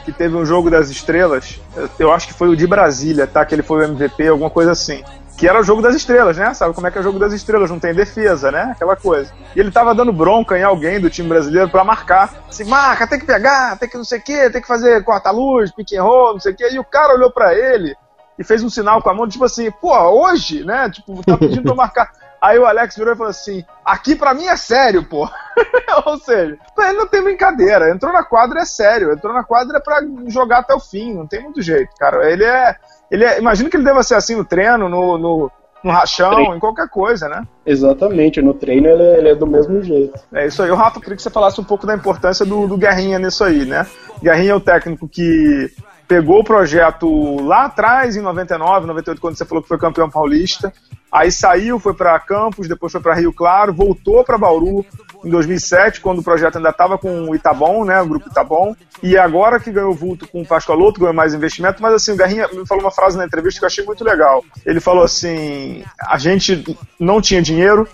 que 0.07 0.13
teve 0.13 0.37
um 0.37 0.47
jogo 0.47 0.71
das 0.71 0.89
estrelas, 0.89 1.61
eu 1.99 2.13
acho 2.13 2.29
que 2.29 2.33
foi 2.33 2.49
o 2.49 2.57
de 2.57 2.65
Brasília, 2.65 3.27
tá? 3.27 3.45
Que 3.45 3.57
ele 3.57 3.63
foi 3.63 3.81
o 3.81 3.91
MVP, 3.91 4.29
alguma 4.29 4.49
coisa 4.49 4.71
assim. 4.71 5.03
Que 5.37 5.49
era 5.49 5.61
o 5.61 5.65
jogo 5.65 5.83
das 5.83 5.97
estrelas, 5.97 6.37
né? 6.37 6.55
Sabe 6.55 6.73
como 6.73 6.87
é 6.87 6.93
que 6.93 6.97
é 6.97 7.01
o 7.01 7.05
jogo 7.05 7.19
das 7.19 7.33
estrelas? 7.33 7.69
Não 7.69 7.81
tem 7.81 7.93
defesa, 7.93 8.53
né? 8.53 8.71
Aquela 8.71 8.95
coisa. 8.95 9.33
E 9.55 9.59
ele 9.59 9.73
tava 9.73 9.97
dando 9.97 10.13
bronca 10.13 10.57
em 10.57 10.63
alguém 10.63 11.01
do 11.01 11.11
time 11.11 11.29
brasileiro 11.29 11.69
para 11.69 11.83
marcar. 11.83 12.33
Assim, 12.49 12.65
marca, 12.65 13.05
tem 13.07 13.19
que 13.19 13.27
pegar, 13.27 13.77
tem 13.77 13.89
que 13.89 13.97
não 13.97 14.05
sei 14.05 14.21
o 14.21 14.23
quê, 14.23 14.49
tem 14.49 14.63
que 14.63 14.69
fazer 14.69 15.03
corta-luz, 15.03 15.73
pick 15.73 15.93
and 15.93 16.05
roll, 16.05 16.35
não 16.35 16.41
sei 16.41 16.53
o 16.53 16.57
quê. 16.57 16.69
E 16.71 16.79
o 16.79 16.85
cara 16.85 17.15
olhou 17.15 17.33
para 17.33 17.53
ele 17.53 17.97
e 18.39 18.45
fez 18.45 18.63
um 18.63 18.71
sinal 18.71 19.03
com 19.03 19.11
a 19.11 19.15
mão, 19.15 19.29
tipo 19.29 19.45
assim, 19.45 19.71
pô, 19.73 19.93
hoje, 19.93 20.65
né? 20.65 20.89
Tipo, 20.89 21.21
tá 21.25 21.37
pedindo 21.37 21.65
pra 21.65 21.75
marcar. 21.75 22.13
Aí 22.47 22.61
o 22.61 22.65
Alex 22.65 22.95
virou 22.95 23.13
e 23.13 23.17
falou 23.17 23.31
assim: 23.31 23.65
aqui 23.85 24.15
pra 24.15 24.33
mim 24.33 24.47
é 24.47 24.57
sério, 24.57 25.03
pô. 25.03 25.29
Ou 26.07 26.17
seja, 26.19 26.57
ele 26.79 26.93
não 26.93 27.07
tem 27.09 27.21
brincadeira. 27.21 27.91
Entrou 27.91 28.13
na 28.13 28.23
quadra 28.23 28.61
é 28.61 28.65
sério. 28.65 29.13
Entrou 29.13 29.35
na 29.35 29.43
quadra 29.43 29.79
é 29.79 29.81
pra 29.81 30.01
jogar 30.29 30.59
até 30.59 30.73
o 30.73 30.79
fim. 30.79 31.13
Não 31.13 31.27
tem 31.27 31.43
muito 31.43 31.61
jeito, 31.61 31.91
cara. 31.99 32.31
Ele 32.31 32.45
é. 32.45 32.77
Ele 33.11 33.25
é, 33.25 33.41
imagino 33.41 33.69
que 33.69 33.77
ele 33.77 33.85
deva 33.85 34.03
ser 34.05 34.15
assim 34.15 34.37
no 34.37 34.45
treino, 34.45 34.89
no, 34.89 35.19
no, 35.19 35.51
no 35.83 35.91
rachão, 35.91 36.35
treino. 36.35 36.55
em 36.55 36.61
qualquer 36.61 36.89
coisa, 36.89 37.29
né? 37.29 37.43
Exatamente, 37.65 38.41
no 38.41 38.55
treino 38.55 38.87
ele, 38.89 39.03
ele, 39.03 39.29
é 39.31 39.35
do 39.35 39.47
mesmo 39.47 39.83
jeito. 39.83 40.19
É 40.33 40.47
isso 40.47 40.63
aí. 40.63 40.71
O 40.71 40.77
Rafa, 40.77 41.01
queria 41.01 41.17
que 41.17 41.23
você 41.23 41.31
falasse 41.31 41.61
um 41.61 41.65
pouco 41.65 41.85
da 41.85 41.95
importância 41.95 42.47
do, 42.47 42.69
do 42.69 42.77
Guerrinha 42.77 43.19
nisso 43.19 43.43
aí, 43.43 43.65
né? 43.65 43.87
Guerrinha 44.23 44.53
é 44.53 44.55
o 44.55 44.61
técnico 44.61 45.09
que 45.09 45.69
pegou 46.07 46.41
o 46.41 46.45
projeto 46.45 47.41
lá 47.43 47.65
atrás, 47.65 48.17
em 48.17 48.21
99, 48.21 48.87
98, 48.87 49.21
quando 49.21 49.37
você 49.37 49.45
falou 49.45 49.63
que 49.63 49.69
foi 49.69 49.79
campeão 49.79 50.09
paulista. 50.09 50.73
Aí 51.17 51.33
saiu, 51.33 51.81
foi 51.81 51.95
para 51.95 52.21
Campos, 52.21 52.69
depois 52.69 52.93
foi 52.93 53.01
para 53.01 53.15
Rio 53.15 53.33
Claro, 53.33 53.73
voltou 53.73 54.23
para 54.23 54.37
Bauru 54.37 54.85
em 55.25 55.31
2007, 55.31 56.03
quando 56.03 56.19
o 56.19 56.23
projeto 56.23 56.57
ainda 56.57 56.69
estava 56.69 56.99
com 56.99 57.31
o 57.31 57.35
Itabom, 57.35 57.87
né, 57.87 58.03
o 58.03 58.07
grupo 58.07 58.29
Itabom. 58.29 58.77
E 59.03 59.17
agora 59.17 59.59
que 59.59 59.73
ganhou 59.73 59.95
vulto 59.95 60.29
com 60.29 60.43
o 60.43 60.47
Pascoaloto, 60.47 61.01
ganhou 61.01 61.15
mais 61.15 61.33
investimento. 61.33 61.81
Mas 61.81 61.95
assim, 61.95 62.13
o 62.13 62.17
Garrinha 62.17 62.47
me 62.49 62.67
falou 62.67 62.85
uma 62.85 62.91
frase 62.91 63.17
na 63.17 63.25
entrevista 63.25 63.59
que 63.59 63.65
eu 63.65 63.67
achei 63.67 63.83
muito 63.83 64.05
legal. 64.05 64.45
Ele 64.67 64.79
falou 64.79 65.05
assim: 65.05 65.83
a 66.07 66.19
gente 66.19 66.77
não 67.01 67.19
tinha 67.23 67.41
dinheiro, 67.41 67.89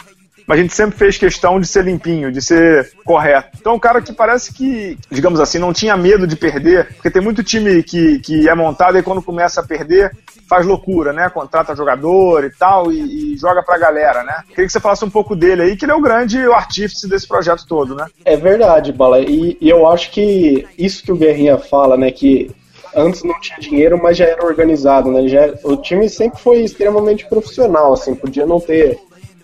mas 0.46 0.59
a 0.59 0.62
gente 0.62 0.74
sempre 0.74 0.96
fez 0.96 1.16
questão 1.16 1.61
de 1.61 1.66
ser 1.66 1.85
limpinho, 1.85 2.33
de 2.33 2.40
ser 2.42 2.92
correto. 3.05 3.59
Então, 3.61 3.74
um 3.74 3.78
cara 3.78 4.00
que 4.00 4.12
parece 4.12 4.52
que, 4.52 4.98
digamos 5.11 5.40
assim, 5.40 5.59
não 5.59 5.72
tinha 5.72 5.96
medo 5.96 6.26
de 6.26 6.37
perder, 6.37 6.88
porque 6.94 7.11
tem 7.11 7.22
muito 7.22 7.42
time 7.42 7.83
que, 7.83 8.18
que 8.20 8.48
é 8.48 8.55
montado 8.55 8.98
e 8.98 9.02
quando 9.02 9.22
começa 9.22 9.61
a 9.61 9.66
perder, 9.66 10.11
faz 10.48 10.66
loucura, 10.66 11.12
né? 11.12 11.31
Contrata 11.31 11.74
jogador 11.74 12.44
e 12.44 12.50
tal 12.50 12.92
e, 12.92 13.35
e 13.35 13.37
joga 13.38 13.62
pra 13.62 13.78
galera, 13.78 14.22
né? 14.22 14.42
Queria 14.48 14.66
que 14.66 14.72
você 14.72 14.81
falasse 14.81 15.05
um 15.05 15.11
pouco 15.11 15.35
dele 15.35 15.62
aí, 15.62 15.76
que 15.76 15.85
ele 15.85 15.92
é 15.92 15.94
o 15.94 16.00
grande 16.00 16.38
artífice 16.52 17.09
desse 17.09 17.26
projeto 17.26 17.66
todo, 17.66 17.94
né? 17.94 18.07
É 18.24 18.37
verdade, 18.37 18.92
Bala. 18.92 19.20
E, 19.20 19.57
e 19.61 19.68
eu 19.68 19.87
acho 19.87 20.11
que 20.11 20.66
isso 20.76 21.02
que 21.02 21.12
o 21.12 21.16
Guerrinha 21.16 21.59
fala, 21.59 21.96
né? 21.96 22.11
Que 22.11 22.50
antes 22.94 23.22
não 23.22 23.38
tinha 23.40 23.59
dinheiro, 23.59 23.98
mas 24.02 24.16
já 24.16 24.26
era 24.26 24.44
organizado, 24.44 25.11
né? 25.11 25.26
Já, 25.26 25.55
o 25.64 25.76
time 25.76 26.09
sempre 26.09 26.40
foi 26.40 26.59
extremamente 26.59 27.26
profissional, 27.26 27.92
assim, 27.92 28.14
podia 28.14 28.44
não 28.44 28.61
ter 28.61 28.98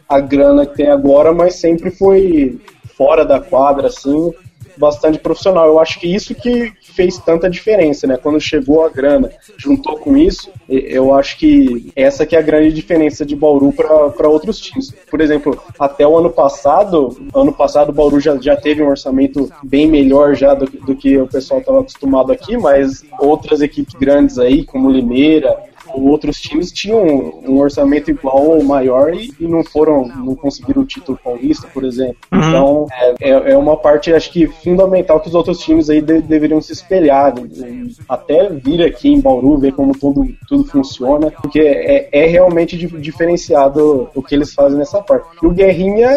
a 0.08 0.20
grana 0.20 0.66
que 0.66 0.76
tem 0.76 0.88
agora, 0.88 1.32
mas 1.32 1.56
sempre 1.56 1.90
foi 1.90 2.58
fora 2.96 3.24
da 3.24 3.40
quadra, 3.40 3.88
assim, 3.88 4.32
bastante 4.76 5.18
profissional. 5.18 5.66
Eu 5.66 5.78
acho 5.78 6.00
que 6.00 6.12
isso 6.12 6.34
que 6.34 6.72
fez 6.80 7.18
tanta 7.18 7.48
diferença, 7.50 8.06
né? 8.06 8.16
Quando 8.16 8.40
chegou 8.40 8.84
a 8.84 8.88
grana, 8.88 9.30
juntou 9.56 9.98
com 9.98 10.16
isso, 10.16 10.50
eu 10.68 11.14
acho 11.14 11.38
que 11.38 11.92
essa 11.94 12.24
que 12.24 12.34
é 12.34 12.38
a 12.38 12.42
grande 12.42 12.72
diferença 12.72 13.24
de 13.24 13.36
Bauru 13.36 13.72
para 13.72 14.28
outros 14.28 14.58
times. 14.58 14.92
Por 15.10 15.20
exemplo, 15.20 15.60
até 15.78 16.06
o 16.06 16.16
ano 16.16 16.30
passado, 16.30 17.16
ano 17.34 17.52
passado 17.52 17.90
o 17.90 17.92
Bauru 17.92 18.18
já, 18.18 18.36
já 18.38 18.56
teve 18.56 18.82
um 18.82 18.88
orçamento 18.88 19.48
bem 19.62 19.86
melhor 19.86 20.34
já 20.34 20.54
do, 20.54 20.66
do 20.66 20.96
que 20.96 21.18
o 21.18 21.28
pessoal 21.28 21.60
estava 21.60 21.80
acostumado 21.80 22.32
aqui, 22.32 22.56
mas 22.56 23.04
outras 23.20 23.60
equipes 23.60 23.94
grandes 23.94 24.38
aí, 24.38 24.64
como 24.64 24.90
Limeira, 24.90 25.56
outros 25.94 26.36
times 26.40 26.72
tinham 26.72 27.02
um 27.46 27.58
orçamento 27.58 28.10
igual 28.10 28.46
ou 28.46 28.62
maior 28.62 29.14
e, 29.14 29.32
e, 29.40 29.46
não 29.46 29.64
foram, 29.64 30.06
não 30.08 30.34
conseguiram 30.34 30.82
o 30.82 30.86
título 30.86 31.18
paulista, 31.22 31.66
por 31.72 31.84
exemplo. 31.84 32.16
Uhum. 32.32 32.38
Então, 32.38 32.86
é, 32.92 33.30
é, 33.30 33.52
é 33.52 33.56
uma 33.56 33.76
parte, 33.76 34.12
acho 34.12 34.30
que, 34.32 34.46
fundamental 34.46 35.20
que 35.20 35.28
os 35.28 35.34
outros 35.34 35.58
times 35.58 35.90
aí 35.90 36.00
de, 36.00 36.20
deveriam 36.20 36.60
se 36.60 36.72
espelhar. 36.72 37.34
Né? 37.34 37.88
Até 38.08 38.48
vir 38.48 38.82
aqui 38.82 39.08
em 39.08 39.20
Bauru, 39.20 39.58
ver 39.58 39.72
como 39.72 39.96
tudo, 39.96 40.26
tudo 40.48 40.64
funciona, 40.64 41.30
porque 41.30 41.60
é, 41.60 42.08
é 42.12 42.26
realmente 42.26 42.76
diferenciado 42.76 44.10
o 44.14 44.22
que 44.22 44.34
eles 44.34 44.52
fazem 44.54 44.78
nessa 44.78 45.00
parte. 45.02 45.26
E 45.42 45.46
o 45.46 45.50
Guerrinha, 45.50 46.10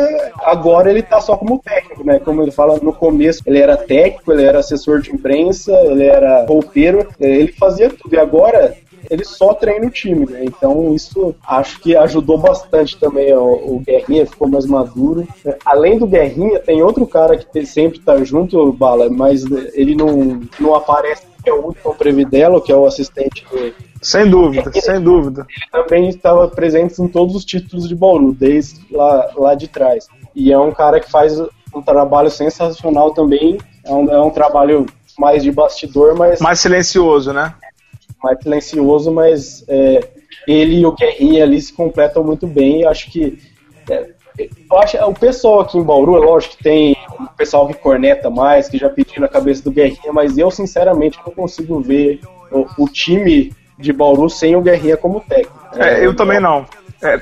agora 0.43 0.89
ele 0.89 1.01
tá 1.01 1.19
só 1.19 1.35
como 1.35 1.59
técnico, 1.59 2.03
né? 2.03 2.19
Como 2.19 2.41
ele 2.41 2.51
fala 2.51 2.79
no 2.81 2.93
começo, 2.93 3.41
ele 3.45 3.59
era 3.59 3.77
técnico, 3.77 4.31
ele 4.31 4.43
era 4.43 4.59
assessor 4.59 5.01
de 5.01 5.11
imprensa, 5.11 5.71
ele 5.85 6.05
era 6.05 6.45
roupeiro, 6.45 7.07
ele 7.19 7.51
fazia 7.53 7.89
tudo. 7.89 8.13
E 8.13 8.19
agora 8.19 8.75
ele 9.11 9.25
só 9.25 9.53
treina 9.53 9.85
o 9.85 9.91
time, 9.91 10.25
né? 10.25 10.45
Então 10.45 10.95
isso 10.95 11.35
acho 11.45 11.81
que 11.81 11.97
ajudou 11.97 12.37
bastante 12.37 12.97
também 12.97 13.33
o, 13.33 13.75
o 13.75 13.83
Guerrinha, 13.85 14.25
ficou 14.25 14.47
mais 14.47 14.65
maduro. 14.65 15.27
Além 15.65 15.99
do 15.99 16.07
Guerrinha, 16.07 16.59
tem 16.59 16.81
outro 16.81 17.05
cara 17.05 17.37
que 17.37 17.65
sempre 17.65 17.99
tá 17.99 18.23
junto, 18.23 18.71
Bala, 18.71 19.09
mas 19.09 19.43
ele 19.73 19.95
não, 19.95 20.41
não 20.57 20.73
aparece, 20.73 21.23
que 21.43 21.49
é 21.49 21.53
o 21.53 21.67
Hudson 21.67 21.93
Previdelo, 21.93 22.61
que 22.61 22.71
é 22.71 22.75
o 22.75 22.85
assistente 22.85 23.45
do, 23.51 23.73
sem 24.01 24.29
dúvida, 24.29 24.71
ele, 24.73 24.81
sem 24.81 25.01
dúvida. 25.01 25.45
Ele 25.49 25.83
também 25.83 26.09
estava 26.09 26.47
presente 26.47 27.01
em 27.01 27.07
todos 27.07 27.35
os 27.35 27.43
títulos 27.43 27.89
de 27.89 27.95
Bauru, 27.95 28.33
desde 28.33 28.79
lá, 28.89 29.29
lá 29.35 29.55
de 29.55 29.67
trás. 29.67 30.07
E 30.33 30.53
é 30.53 30.57
um 30.57 30.71
cara 30.71 31.01
que 31.01 31.11
faz 31.11 31.37
um 31.75 31.81
trabalho 31.81 32.31
sensacional 32.31 33.13
também. 33.13 33.57
É 33.83 33.91
um, 33.91 34.09
é 34.09 34.21
um 34.21 34.29
trabalho 34.29 34.85
mais 35.19 35.43
de 35.43 35.51
bastidor, 35.51 36.15
mas. 36.15 36.39
Mais 36.39 36.59
silencioso, 36.59 37.33
né? 37.33 37.53
Mais 38.23 38.39
silencioso, 38.41 39.11
mas 39.11 39.63
é, 39.67 40.07
ele 40.47 40.79
e 40.79 40.85
o 40.85 40.91
Guerrinha 40.91 41.43
ali 41.43 41.61
se 41.61 41.73
completam 41.73 42.23
muito 42.23 42.47
bem. 42.47 42.85
acho 42.85 43.11
que 43.11 43.37
é, 43.89 44.09
eu 44.37 44.79
acho, 44.79 44.97
o 44.97 45.13
pessoal 45.13 45.61
aqui 45.61 45.77
em 45.77 45.83
Bauru, 45.83 46.15
é 46.15 46.19
lógico 46.19 46.57
que 46.57 46.63
tem 46.63 46.97
o 47.19 47.27
pessoal 47.37 47.67
que 47.67 47.73
corneta 47.73 48.29
mais, 48.29 48.69
que 48.69 48.77
já 48.77 48.89
pediu 48.89 49.21
na 49.21 49.27
cabeça 49.27 49.63
do 49.63 49.71
Guerrinha, 49.71 50.13
mas 50.13 50.37
eu 50.37 50.49
sinceramente 50.49 51.19
não 51.25 51.33
consigo 51.33 51.79
ver 51.81 52.21
o, 52.51 52.65
o 52.77 52.87
time 52.87 53.53
de 53.77 53.91
Bauru 53.91 54.29
sem 54.29 54.55
o 54.55 54.61
Guerrinha 54.61 54.95
como 54.95 55.19
técnico. 55.21 55.59
É, 55.75 56.05
eu 56.05 56.15
também 56.15 56.39
não. 56.39 56.65
É, 57.01 57.17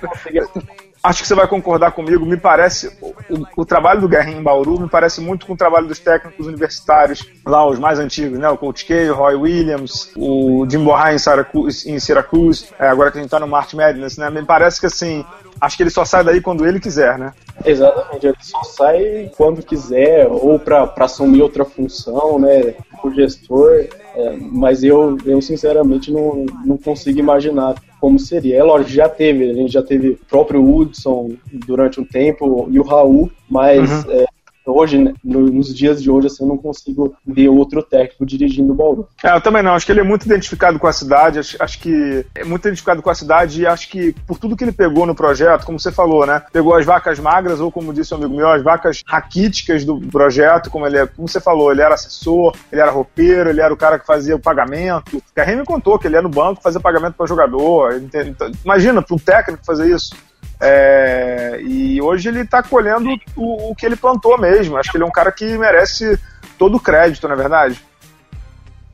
acho 1.04 1.22
que 1.22 1.28
você 1.28 1.36
vai 1.36 1.48
concordar 1.48 1.92
comigo. 1.92 2.26
Me 2.26 2.38
parece 2.38 2.92
o, 3.02 3.62
o, 3.62 3.66
trabalho 3.66 4.02
do 4.02 4.08
Guerrinha 4.08 4.38
em 4.38 4.44
Bauru 4.44 4.80
me 4.80 4.90
parece 4.90 5.22
muito 5.22 5.46
com 5.46 5.54
o 5.54 5.58
trabalho 5.58 5.88
dos 5.88 6.00
técnicos 6.00 6.48
universitários 6.48 7.26
lá, 7.46 7.68
os 7.68 7.80
mais 7.80 8.00
antigos, 8.00 8.38
né? 8.38 8.50
O 8.50 8.58
Coach 8.58 8.86
K, 8.86 9.10
o 9.10 9.16
Roy 9.16 9.36
Williams, 9.36 10.12
o 10.16 10.66
Jim 10.70 10.84
Bohai 10.84 11.16
em 11.16 11.20
Syracuse, 11.20 11.90
em 11.90 12.00
Syracuse 12.00 12.68
é, 12.78 12.88
agora 12.88 13.12
que 13.12 13.18
a 13.18 13.22
gente 13.22 13.32
tá 13.32 13.40
no 13.40 13.48
March 13.48 13.74
Madness, 13.74 14.18
né? 14.18 14.30
Me 14.30 14.44
parece 14.44 14.80
que 14.80 14.86
assim 14.86 15.26
acho 15.60 15.76
que 15.76 15.84
ele 15.84 15.90
só 15.90 16.06
sai 16.06 16.24
daí 16.24 16.42
quando 16.42 16.66
ele 16.66 16.80
quiser, 16.80 17.18
né? 17.18 17.34
Exatamente, 17.66 18.28
ele 18.28 18.38
só 18.40 18.64
sai 18.64 19.32
quando 19.36 19.64
quiser, 19.64 20.28
ou 20.28 20.58
para 20.58 20.92
assumir 21.00 21.42
outra 21.42 21.66
função, 21.66 22.40
né? 22.40 22.76
O 23.04 23.12
gestor. 23.12 23.88
É, 24.16 24.38
mas 24.52 24.84
eu, 24.84 25.18
eu 25.26 25.42
sinceramente 25.42 26.12
não, 26.12 26.46
não 26.66 26.78
consigo 26.78 27.20
imaginar 27.20 27.76
como 28.00 28.18
seria. 28.20 28.58
É 28.58 28.64
lógico, 28.64 28.92
já 28.92 29.10
teve, 29.10 29.50
a 29.50 29.54
gente 29.54 29.72
já 29.72 29.84
teve 29.84 30.10
o 30.10 30.20
próprio 30.30 30.64
Woodson 30.64 31.32
durante 31.66 32.00
um 32.00 32.06
tempo 32.06 32.68
e 32.72 32.80
o 32.80 32.84
Raul, 32.84 33.32
mas 33.50 34.06
uhum. 34.06 34.12
é, 34.12 34.26
hoje, 34.72 34.98
né, 34.98 35.14
nos 35.24 35.76
dias 35.76 36.02
de 36.02 36.10
hoje, 36.10 36.28
assim, 36.28 36.44
eu 36.44 36.48
não 36.48 36.58
consigo 36.58 37.16
ver 37.26 37.50
outro 37.50 37.82
técnico 37.84 38.26
dirigindo 38.26 38.72
o 38.72 38.76
Bauru. 38.76 39.08
É, 39.24 39.36
eu 39.36 39.42
também 39.42 39.64
não. 39.64 39.74
Acho 39.74 39.86
que 39.86 39.92
ele 39.92 40.02
é 40.02 40.04
muito 40.04 40.26
identificado 40.26 40.80
com 40.80 40.88
a 40.88 40.94
cidade. 40.94 41.40
Acho, 41.40 41.58
acho, 41.60 41.80
que 41.80 42.26
é 42.36 42.44
muito 42.44 42.68
identificado 42.68 43.02
com 43.02 43.10
a 43.10 43.16
cidade 43.16 43.62
e 43.62 43.68
acho 43.68 43.90
que 43.90 44.14
por 44.28 44.38
tudo 44.38 44.56
que 44.56 44.64
ele 44.64 44.72
pegou 44.72 45.06
no 45.06 45.16
projeto, 45.16 45.66
como 45.66 45.80
você 45.80 45.92
falou, 45.92 46.26
né? 46.26 46.44
Pegou 46.52 46.76
as 46.76 46.86
vacas 46.86 47.20
magras, 47.20 47.60
ou 47.60 47.72
como 47.72 47.94
disse 47.94 48.14
o 48.14 48.18
amigo 48.18 48.36
meu, 48.36 48.50
as 48.50 48.64
vacas 48.64 49.04
raquíticas 49.06 49.86
do 49.86 50.00
projeto, 50.00 50.70
como 50.70 50.86
ele 50.86 50.98
é, 50.98 51.06
como 51.06 51.28
você 51.28 51.40
falou, 51.40 51.72
ele 51.72 51.82
era 51.82 51.96
assessor, 51.96 52.56
ele 52.72 52.82
era 52.82 52.92
roupeiro, 52.92 53.50
ele 53.50 53.62
era 53.62 53.74
o 53.74 53.78
cara 53.78 54.00
que 54.00 54.06
fazia 54.06 54.36
o 54.36 54.40
pagamento. 54.40 55.22
Carrinho 55.34 55.60
me 55.60 55.66
contou 55.66 55.98
que 55.98 56.08
ele 56.08 56.16
ia 56.16 56.22
no 56.22 56.30
banco 56.30 56.62
fazer 56.62 56.80
pagamento 56.80 57.16
para 57.16 57.26
jogador. 57.26 57.96
Então, 57.96 58.52
imagina, 58.64 59.02
para 59.02 59.16
um 59.16 59.20
técnico 59.20 59.66
fazer 59.66 59.90
isso. 59.94 60.16
É, 60.62 61.60
e 61.62 62.02
hoje 62.02 62.28
ele 62.28 62.42
está 62.42 62.62
colhendo 62.62 63.10
o, 63.36 63.72
o, 63.72 63.76
que 63.76 63.86
ele 63.86 63.96
plantou 63.96 64.38
mesmo. 64.38 64.78
Acho 64.78 64.92
que 64.92 64.98
ele 64.98 65.04
é 65.04 65.08
um 65.08 65.12
cara 65.12 65.32
que 65.32 65.58
merece 65.58 66.20
todo 66.58 66.76
o 66.76 66.80
crédito, 66.80 67.28
na 67.28 67.34
é 67.34 67.38
verdade. 67.38 67.82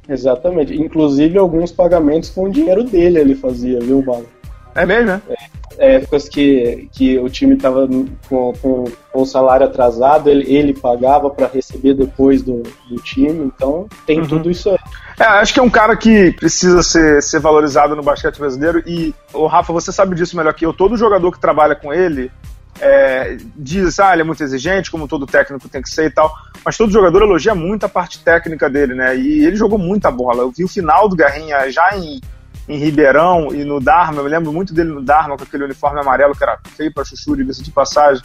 Exatamente. 0.07 0.75
Inclusive 0.75 1.37
alguns 1.37 1.71
pagamentos 1.71 2.29
com 2.29 2.43
o 2.43 2.51
dinheiro 2.51 2.83
dele 2.83 3.19
ele 3.19 3.35
fazia, 3.35 3.79
viu, 3.79 4.01
Bala? 4.01 4.25
É 4.75 4.85
mesmo, 4.85 5.07
né? 5.07 5.21
É, 5.29 5.35
épocas 5.77 6.29
que, 6.29 6.89
que 6.91 7.17
o 7.19 7.29
time 7.29 7.55
estava 7.55 7.87
com, 7.87 8.53
com, 8.53 8.85
com, 9.11 9.21
o 9.21 9.25
salário 9.25 9.65
atrasado, 9.65 10.29
ele, 10.29 10.53
ele 10.53 10.73
pagava 10.73 11.29
para 11.29 11.47
receber 11.47 11.93
depois 11.93 12.41
do, 12.41 12.63
do 12.89 12.95
time, 13.01 13.45
então 13.45 13.87
tem 14.05 14.19
uhum. 14.19 14.27
tudo 14.27 14.51
isso 14.51 14.69
aí. 14.69 14.77
É, 15.19 15.23
acho 15.23 15.53
que 15.53 15.59
é 15.59 15.63
um 15.63 15.69
cara 15.69 15.95
que 15.95 16.31
precisa 16.33 16.83
ser, 16.83 17.21
ser 17.21 17.39
valorizado 17.39 17.95
no 17.95 18.03
basquete 18.03 18.37
brasileiro 18.37 18.83
e, 18.85 19.13
o 19.33 19.47
Rafa, 19.47 19.71
você 19.71 19.91
sabe 19.91 20.15
disso 20.15 20.35
melhor 20.35 20.53
que 20.53 20.65
eu, 20.65 20.73
todo 20.73 20.97
jogador 20.97 21.31
que 21.31 21.39
trabalha 21.39 21.75
com 21.75 21.93
ele 21.93 22.29
é, 22.79 23.37
diz, 23.55 23.99
ah, 23.99 24.11
ele 24.11 24.21
é 24.21 24.25
muito 24.25 24.43
exigente, 24.43 24.91
como 24.91 25.07
todo 25.07 25.25
técnico 25.25 25.69
tem 25.69 25.81
que 25.81 25.89
ser 25.89 26.07
e 26.07 26.09
tal, 26.09 26.33
mas 26.63 26.77
todo 26.77 26.91
jogador 26.91 27.21
elogia 27.21 27.55
muito 27.55 27.85
a 27.85 27.89
parte 27.89 28.19
técnica 28.19 28.69
dele, 28.69 28.93
né, 28.93 29.15
e 29.15 29.45
ele 29.45 29.55
jogou 29.55 29.77
muita 29.79 30.11
bola, 30.11 30.41
eu 30.41 30.51
vi 30.51 30.63
o 30.63 30.67
final 30.67 31.07
do 31.07 31.15
Garrinha 31.15 31.71
já 31.71 31.95
em 31.95 32.19
em 32.67 32.77
Ribeirão 32.77 33.53
e 33.53 33.63
no 33.63 33.79
Dharma, 33.79 34.19
eu 34.19 34.23
me 34.23 34.29
lembro 34.29 34.51
muito 34.51 34.73
dele 34.73 34.89
no 34.89 35.01
Dharma, 35.01 35.37
com 35.37 35.43
aquele 35.43 35.63
uniforme 35.63 35.99
amarelo 35.99 36.35
que 36.35 36.43
era 36.43 36.57
feio 36.75 36.93
para 36.93 37.03
chuchu, 37.03 37.35
diga 37.35 37.51
de 37.53 37.71
passagem. 37.71 38.23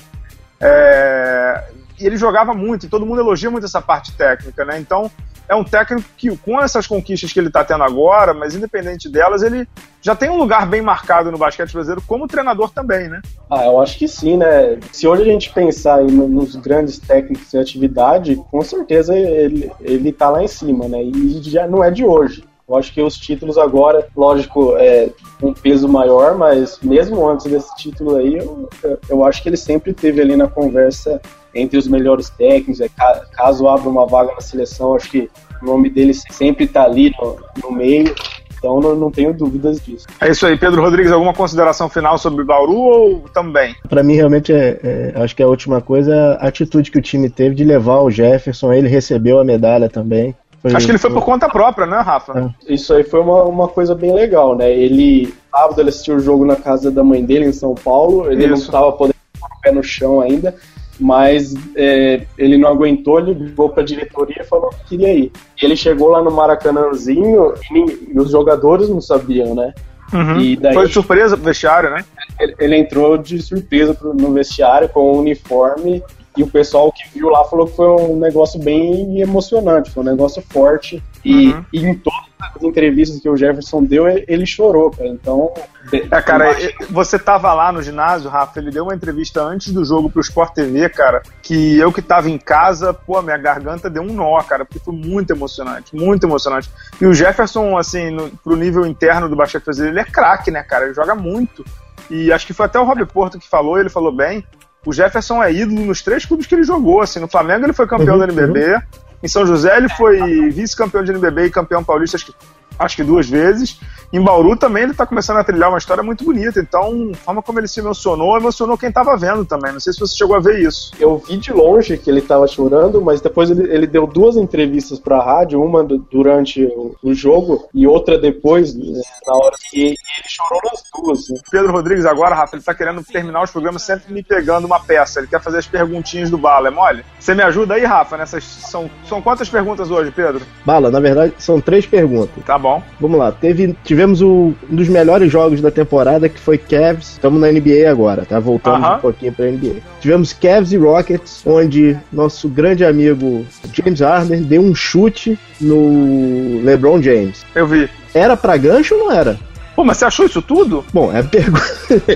É, 0.60 1.64
e 1.98 2.06
ele 2.06 2.16
jogava 2.16 2.54
muito, 2.54 2.86
e 2.86 2.88
todo 2.88 3.04
mundo 3.04 3.20
elogia 3.20 3.50
muito 3.50 3.66
essa 3.66 3.80
parte 3.82 4.12
técnica, 4.12 4.64
né? 4.64 4.78
Então, 4.78 5.10
é 5.50 5.54
um 5.54 5.64
técnico 5.64 6.08
que, 6.16 6.34
com 6.36 6.60
essas 6.60 6.86
conquistas 6.86 7.32
que 7.32 7.40
ele 7.40 7.48
está 7.48 7.64
tendo 7.64 7.82
agora, 7.82 8.32
mas 8.32 8.54
independente 8.54 9.08
delas, 9.08 9.42
ele 9.42 9.66
já 10.00 10.14
tem 10.14 10.30
um 10.30 10.36
lugar 10.36 10.64
bem 10.64 10.80
marcado 10.80 11.30
no 11.32 11.36
basquete 11.36 11.72
brasileiro 11.72 12.02
como 12.06 12.28
treinador 12.28 12.70
também, 12.70 13.08
né? 13.08 13.20
Ah, 13.50 13.66
eu 13.66 13.80
acho 13.80 13.98
que 13.98 14.06
sim, 14.06 14.36
né? 14.36 14.78
Se 14.92 15.08
hoje 15.08 15.22
a 15.22 15.24
gente 15.24 15.52
pensar 15.52 16.00
nos 16.02 16.54
grandes 16.54 17.00
técnicos 17.00 17.52
em 17.52 17.58
atividade, 17.58 18.36
com 18.48 18.62
certeza 18.62 19.14
ele, 19.14 19.72
ele 19.80 20.12
tá 20.12 20.30
lá 20.30 20.40
em 20.40 20.48
cima, 20.48 20.86
né? 20.86 21.02
E 21.02 21.42
já 21.42 21.66
não 21.66 21.82
é 21.82 21.90
de 21.90 22.04
hoje. 22.04 22.44
Eu 22.70 22.76
acho 22.76 22.94
que 22.94 23.02
os 23.02 23.16
títulos 23.16 23.58
agora, 23.58 24.06
lógico, 24.16 24.76
é 24.76 25.10
um 25.42 25.52
peso 25.52 25.88
maior, 25.88 26.38
mas 26.38 26.78
mesmo 26.80 27.28
antes 27.28 27.46
desse 27.46 27.74
título 27.74 28.14
aí, 28.14 28.36
eu, 28.36 28.68
eu 29.08 29.24
acho 29.24 29.42
que 29.42 29.48
ele 29.48 29.56
sempre 29.56 29.92
teve 29.92 30.20
ali 30.20 30.36
na 30.36 30.46
conversa 30.46 31.20
entre 31.52 31.76
os 31.76 31.88
melhores 31.88 32.30
técnicos. 32.30 32.80
É, 32.80 32.88
caso 33.32 33.66
abra 33.66 33.88
uma 33.88 34.06
vaga 34.06 34.34
na 34.34 34.40
seleção, 34.40 34.94
acho 34.94 35.10
que 35.10 35.28
o 35.60 35.66
nome 35.66 35.90
dele 35.90 36.14
sempre 36.14 36.64
está 36.64 36.84
ali 36.84 37.12
no, 37.20 37.40
no 37.60 37.72
meio. 37.72 38.14
Então 38.56 38.78
não, 38.78 38.94
não, 38.94 39.10
tenho 39.10 39.32
dúvidas 39.32 39.80
disso. 39.80 40.06
É 40.20 40.30
isso 40.30 40.46
aí, 40.46 40.56
Pedro 40.56 40.82
Rodrigues. 40.82 41.10
Alguma 41.10 41.34
consideração 41.34 41.88
final 41.88 42.18
sobre 42.18 42.42
o 42.42 42.46
Bauru 42.46 42.76
ou 42.76 43.24
também? 43.32 43.74
Para 43.88 44.02
mim, 44.04 44.14
realmente, 44.14 44.52
é, 44.52 44.78
é, 44.82 45.12
acho 45.16 45.34
que 45.34 45.42
a 45.42 45.48
última 45.48 45.80
coisa 45.80 46.14
é 46.14 46.44
a 46.44 46.48
atitude 46.48 46.90
que 46.90 46.98
o 46.98 47.02
time 47.02 47.28
teve 47.30 47.54
de 47.54 47.64
levar 47.64 48.00
o 48.00 48.10
Jefferson. 48.10 48.72
Ele 48.72 48.86
recebeu 48.86 49.40
a 49.40 49.44
medalha 49.44 49.88
também. 49.88 50.36
Foi, 50.62 50.74
Acho 50.74 50.86
que 50.86 50.92
ele 50.92 50.98
foi 50.98 51.10
por 51.10 51.24
conta 51.24 51.48
própria, 51.48 51.86
né, 51.86 51.98
Rafa? 52.00 52.54
É. 52.68 52.74
Isso 52.74 52.92
aí 52.92 53.02
foi 53.02 53.20
uma, 53.20 53.44
uma 53.44 53.68
coisa 53.68 53.94
bem 53.94 54.12
legal, 54.12 54.54
né? 54.54 54.70
Ele, 54.70 55.32
sábado, 55.50 55.80
ele 55.80 55.88
assistiu 55.88 56.16
o 56.16 56.20
jogo 56.20 56.44
na 56.44 56.56
casa 56.56 56.90
da 56.90 57.02
mãe 57.02 57.24
dele, 57.24 57.46
em 57.46 57.52
São 57.52 57.74
Paulo. 57.74 58.30
Ele 58.30 58.42
Isso. 58.42 58.48
não 58.48 58.56
estava 58.56 58.92
podendo 58.92 59.16
pôr 59.40 59.46
o 59.46 59.60
pé 59.62 59.72
no 59.72 59.82
chão 59.82 60.20
ainda, 60.20 60.54
mas 60.98 61.54
é, 61.74 62.26
ele 62.36 62.58
não 62.58 62.68
aguentou, 62.68 63.18
ele 63.18 63.32
ligou 63.32 63.70
para 63.70 63.82
a 63.82 63.86
diretoria 63.86 64.42
e 64.42 64.44
falou 64.44 64.68
que 64.68 64.90
queria 64.90 65.14
ir. 65.14 65.32
E 65.60 65.64
ele 65.64 65.76
chegou 65.76 66.10
lá 66.10 66.22
no 66.22 66.30
Maracanãzinho 66.30 67.54
e, 67.72 68.12
e 68.14 68.18
os 68.18 68.30
jogadores 68.30 68.90
não 68.90 69.00
sabiam, 69.00 69.54
né? 69.54 69.72
Uhum. 70.12 70.40
E 70.40 70.56
daí, 70.56 70.74
Foi 70.74 70.88
de 70.88 70.92
surpresa 70.92 71.36
pro 71.36 71.46
vestiário, 71.46 71.88
né? 71.88 72.04
Ele, 72.38 72.54
ele 72.58 72.76
entrou 72.76 73.16
de 73.16 73.40
surpresa 73.40 73.94
pro, 73.94 74.12
no 74.12 74.32
vestiário 74.32 74.90
com 74.90 75.12
o 75.12 75.18
uniforme 75.18 76.02
e 76.36 76.42
o 76.42 76.46
pessoal 76.46 76.92
que 76.92 77.02
viu 77.12 77.28
lá 77.28 77.44
falou 77.44 77.66
que 77.66 77.76
foi 77.76 77.88
um 77.88 78.16
negócio 78.16 78.60
bem 78.60 79.20
emocionante, 79.20 79.90
foi 79.90 80.02
um 80.02 80.06
negócio 80.06 80.42
forte. 80.50 81.02
E, 81.24 81.48
uhum. 81.48 81.64
e 81.72 81.84
em 81.84 81.94
todas 81.94 82.30
as 82.40 82.62
entrevistas 82.62 83.20
que 83.20 83.28
o 83.28 83.36
Jefferson 83.36 83.82
deu, 83.82 84.06
ele 84.08 84.46
chorou, 84.46 84.90
cara. 84.90 85.08
Então. 85.08 85.52
É, 85.92 86.22
cara, 86.22 86.56
você 86.88 87.18
tava 87.18 87.52
lá 87.52 87.72
no 87.72 87.82
ginásio, 87.82 88.30
Rafa, 88.30 88.60
ele 88.60 88.70
deu 88.70 88.84
uma 88.84 88.94
entrevista 88.94 89.42
antes 89.42 89.72
do 89.72 89.84
jogo 89.84 90.08
pro 90.08 90.20
Sport 90.20 90.54
TV, 90.54 90.88
cara, 90.88 91.22
que 91.42 91.78
eu 91.78 91.92
que 91.92 92.00
tava 92.00 92.30
em 92.30 92.38
casa, 92.38 92.94
pô, 92.94 93.20
minha 93.20 93.36
garganta 93.36 93.90
deu 93.90 94.02
um 94.02 94.12
nó, 94.12 94.40
cara, 94.42 94.64
porque 94.64 94.78
foi 94.78 94.94
muito 94.94 95.32
emocionante, 95.32 95.94
muito 95.94 96.24
emocionante. 96.24 96.70
E 97.00 97.06
o 97.06 97.12
Jefferson, 97.12 97.76
assim, 97.76 98.10
no, 98.10 98.30
pro 98.30 98.56
nível 98.56 98.86
interno 98.86 99.28
do 99.28 99.36
basquete 99.36 99.64
brasileiro, 99.64 99.98
ele 99.98 100.08
é 100.08 100.10
craque, 100.10 100.50
né, 100.50 100.62
cara? 100.62 100.84
Ele 100.84 100.94
joga 100.94 101.14
muito. 101.14 101.64
E 102.08 102.32
acho 102.32 102.46
que 102.46 102.52
foi 102.52 102.66
até 102.66 102.78
o 102.78 102.84
Rob 102.84 103.04
Porto 103.06 103.38
que 103.38 103.48
falou, 103.48 103.78
ele 103.78 103.88
falou 103.88 104.10
bem, 104.10 104.44
o 104.84 104.92
Jefferson 104.92 105.42
é 105.42 105.52
ídolo 105.52 105.84
nos 105.84 106.02
três 106.02 106.24
clubes 106.24 106.46
que 106.46 106.54
ele 106.54 106.64
jogou. 106.64 107.00
Assim, 107.00 107.20
no 107.20 107.28
Flamengo 107.28 107.66
ele 107.66 107.72
foi 107.72 107.86
campeão 107.86 108.14
uhum, 108.14 108.26
da 108.26 108.32
NBB, 108.32 108.74
uhum. 108.74 108.80
em 109.22 109.28
São 109.28 109.46
José 109.46 109.76
ele 109.76 109.88
foi 109.88 110.50
vice-campeão 110.50 111.04
de 111.04 111.12
NBB 111.12 111.46
e 111.46 111.50
campeão 111.50 111.84
paulista, 111.84 112.16
acho 112.16 112.26
que 112.26 112.34
acho 112.80 112.96
que 112.96 113.04
duas 113.04 113.28
vezes. 113.28 113.78
Em 114.12 114.20
Bauru 114.20 114.56
também 114.56 114.82
ele 114.82 114.92
está 114.92 115.06
começando 115.06 115.36
a 115.36 115.44
trilhar 115.44 115.68
uma 115.68 115.78
história 115.78 116.02
muito 116.02 116.24
bonita. 116.24 116.58
Então, 116.58 117.10
a 117.12 117.16
forma 117.16 117.42
como 117.42 117.60
ele 117.60 117.68
se 117.68 117.78
emocionou, 117.78 118.36
emocionou 118.36 118.76
quem 118.76 118.88
estava 118.88 119.16
vendo 119.16 119.44
também. 119.44 119.72
Não 119.72 119.78
sei 119.78 119.92
se 119.92 120.00
você 120.00 120.16
chegou 120.16 120.34
a 120.34 120.40
ver 120.40 120.58
isso. 120.60 120.90
Eu 120.98 121.18
vi 121.18 121.36
de 121.36 121.52
longe 121.52 121.96
que 121.96 122.10
ele 122.10 122.18
estava 122.18 122.48
chorando, 122.48 123.00
mas 123.00 123.20
depois 123.20 123.50
ele, 123.50 123.72
ele, 123.72 123.86
deu 123.86 124.06
duas 124.06 124.36
entrevistas 124.36 124.98
para 124.98 125.18
a 125.18 125.24
rádio, 125.24 125.62
uma 125.62 125.84
durante 125.84 126.64
o, 126.64 126.96
o, 127.02 127.14
jogo 127.14 127.68
e 127.72 127.86
outra 127.86 128.18
depois, 128.18 128.74
né, 128.74 129.00
na 129.26 129.34
hora 129.34 129.54
que 129.70 129.80
ele 129.80 129.96
chorou 130.26 130.60
nas 130.64 130.82
duas. 130.92 131.28
Né? 131.28 131.38
Pedro 131.50 131.72
Rodrigues 131.72 132.06
agora, 132.06 132.34
Rafa, 132.34 132.56
ele 132.56 132.62
está 132.62 132.74
querendo 132.74 133.04
terminar 133.04 133.44
os 133.44 133.50
programas 133.50 133.82
sempre 133.82 134.12
me 134.12 134.22
pegando 134.22 134.66
uma 134.66 134.80
peça. 134.80 135.20
Ele 135.20 135.28
quer 135.28 135.40
fazer 135.40 135.58
as 135.58 135.66
perguntinhas 135.66 136.30
do 136.30 136.38
Bala, 136.38 136.68
é 136.68 136.70
mole? 136.70 137.04
Você 137.18 137.34
me 137.34 137.42
ajuda 137.42 137.74
aí, 137.74 137.84
Rafa, 137.84 138.16
nessas 138.16 138.42
são 138.42 138.90
são 139.06 139.20
quantas 139.22 139.48
perguntas 139.48 139.90
hoje, 139.90 140.10
Pedro? 140.10 140.44
Bala, 140.64 140.90
na 140.90 141.00
verdade 141.00 141.34
são 141.38 141.60
três 141.60 141.86
perguntas. 141.86 142.44
Tá 142.44 142.58
bom. 142.58 142.69
Vamos 143.00 143.18
lá, 143.18 143.32
teve, 143.32 143.74
tivemos 143.84 144.20
o, 144.22 144.54
um 144.70 144.76
dos 144.76 144.88
melhores 144.88 145.30
jogos 145.30 145.60
da 145.60 145.70
temporada, 145.70 146.28
que 146.28 146.38
foi 146.38 146.58
Cavs. 146.58 147.12
Estamos 147.12 147.40
na 147.40 147.50
NBA 147.50 147.90
agora, 147.90 148.24
tá? 148.24 148.38
Voltando 148.38 148.82
uh 148.82 148.88
-huh. 148.88 148.96
um 148.96 149.00
pouquinho 149.00 149.32
pra 149.32 149.46
NBA. 149.46 149.76
Tivemos 150.00 150.32
Cavs 150.32 150.72
e 150.72 150.76
Rockets, 150.76 151.42
onde 151.46 151.98
nosso 152.12 152.48
grande 152.48 152.84
amigo 152.84 153.44
James 153.72 154.00
Harden 154.00 154.42
deu 154.42 154.62
um 154.62 154.74
chute 154.74 155.38
no 155.60 156.62
LeBron 156.62 157.02
James. 157.02 157.44
Eu 157.54 157.66
vi. 157.66 157.88
Era 158.14 158.36
pra 158.36 158.56
gancho 158.56 158.94
ou 158.94 159.00
não 159.00 159.12
era? 159.12 159.38
Pô, 159.74 159.84
mas 159.84 159.96
você 159.96 160.04
achou 160.04 160.26
isso 160.26 160.42
tudo? 160.42 160.84
Bom, 160.92 161.10
é 161.10 161.22
pergunta. 161.22 161.64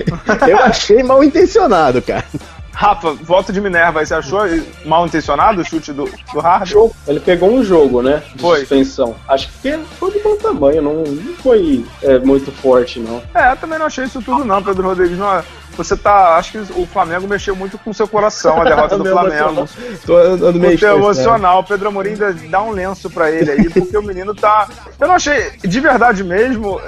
Eu 0.47 0.59
achei 0.59 1.01
mal 1.01 1.23
intencionado, 1.23 2.01
cara. 2.01 2.25
Rafa, 2.75 3.13
voto 3.13 3.53
de 3.53 3.61
Minerva, 3.61 4.05
você 4.05 4.13
achou 4.13 4.41
mal 4.85 5.05
intencionado 5.05 5.61
o 5.61 5.65
chute 5.65 5.93
do, 5.93 6.09
do 6.33 6.39
Harden? 6.39 6.91
Ele 7.07 7.21
pegou 7.21 7.49
um 7.49 7.63
jogo, 7.63 8.01
né? 8.01 8.21
De 8.35 8.41
Foi. 8.41 8.59
suspensão. 8.59 9.15
Acho 9.29 9.49
que 9.61 9.77
foi 9.97 10.11
de 10.11 10.19
bom 10.19 10.35
tamanho, 10.35 10.81
não, 10.81 10.93
não 11.03 11.33
foi 11.35 11.85
é, 12.03 12.19
muito 12.19 12.51
forte, 12.51 12.99
não. 12.99 13.23
É, 13.33 13.53
eu 13.53 13.57
também 13.57 13.79
não 13.79 13.85
achei 13.85 14.03
isso 14.03 14.21
tudo 14.21 14.43
não, 14.43 14.61
Pedro 14.61 14.87
Rodrigues. 14.87 15.17
Não, 15.17 15.33
é- 15.33 15.43
você 15.77 15.95
tá. 15.95 16.37
Acho 16.37 16.53
que 16.53 16.57
o 16.79 16.85
Flamengo 16.85 17.27
mexeu 17.27 17.55
muito 17.55 17.77
com 17.77 17.89
o 17.89 17.93
seu 17.93 18.07
coração, 18.07 18.61
a 18.61 18.63
derrota 18.63 18.95
do 18.97 19.05
Flamengo. 19.05 19.67
Tô 20.05 20.15
andando 20.15 20.59
meio 20.59 20.71
Muito 20.71 20.85
emocional. 20.85 21.59
O 21.59 21.63
Pedro 21.63 21.89
Amorim 21.89 22.11
ainda 22.11 22.33
dá 22.33 22.61
um 22.61 22.71
lenço 22.71 23.09
pra 23.09 23.29
ele 23.29 23.51
aí, 23.51 23.69
porque 23.69 23.97
o 23.97 24.01
menino 24.01 24.33
tá. 24.33 24.67
Eu 24.99 25.07
não 25.07 25.15
achei, 25.15 25.51
de 25.61 25.79
verdade 25.79 26.23
mesmo, 26.23 26.79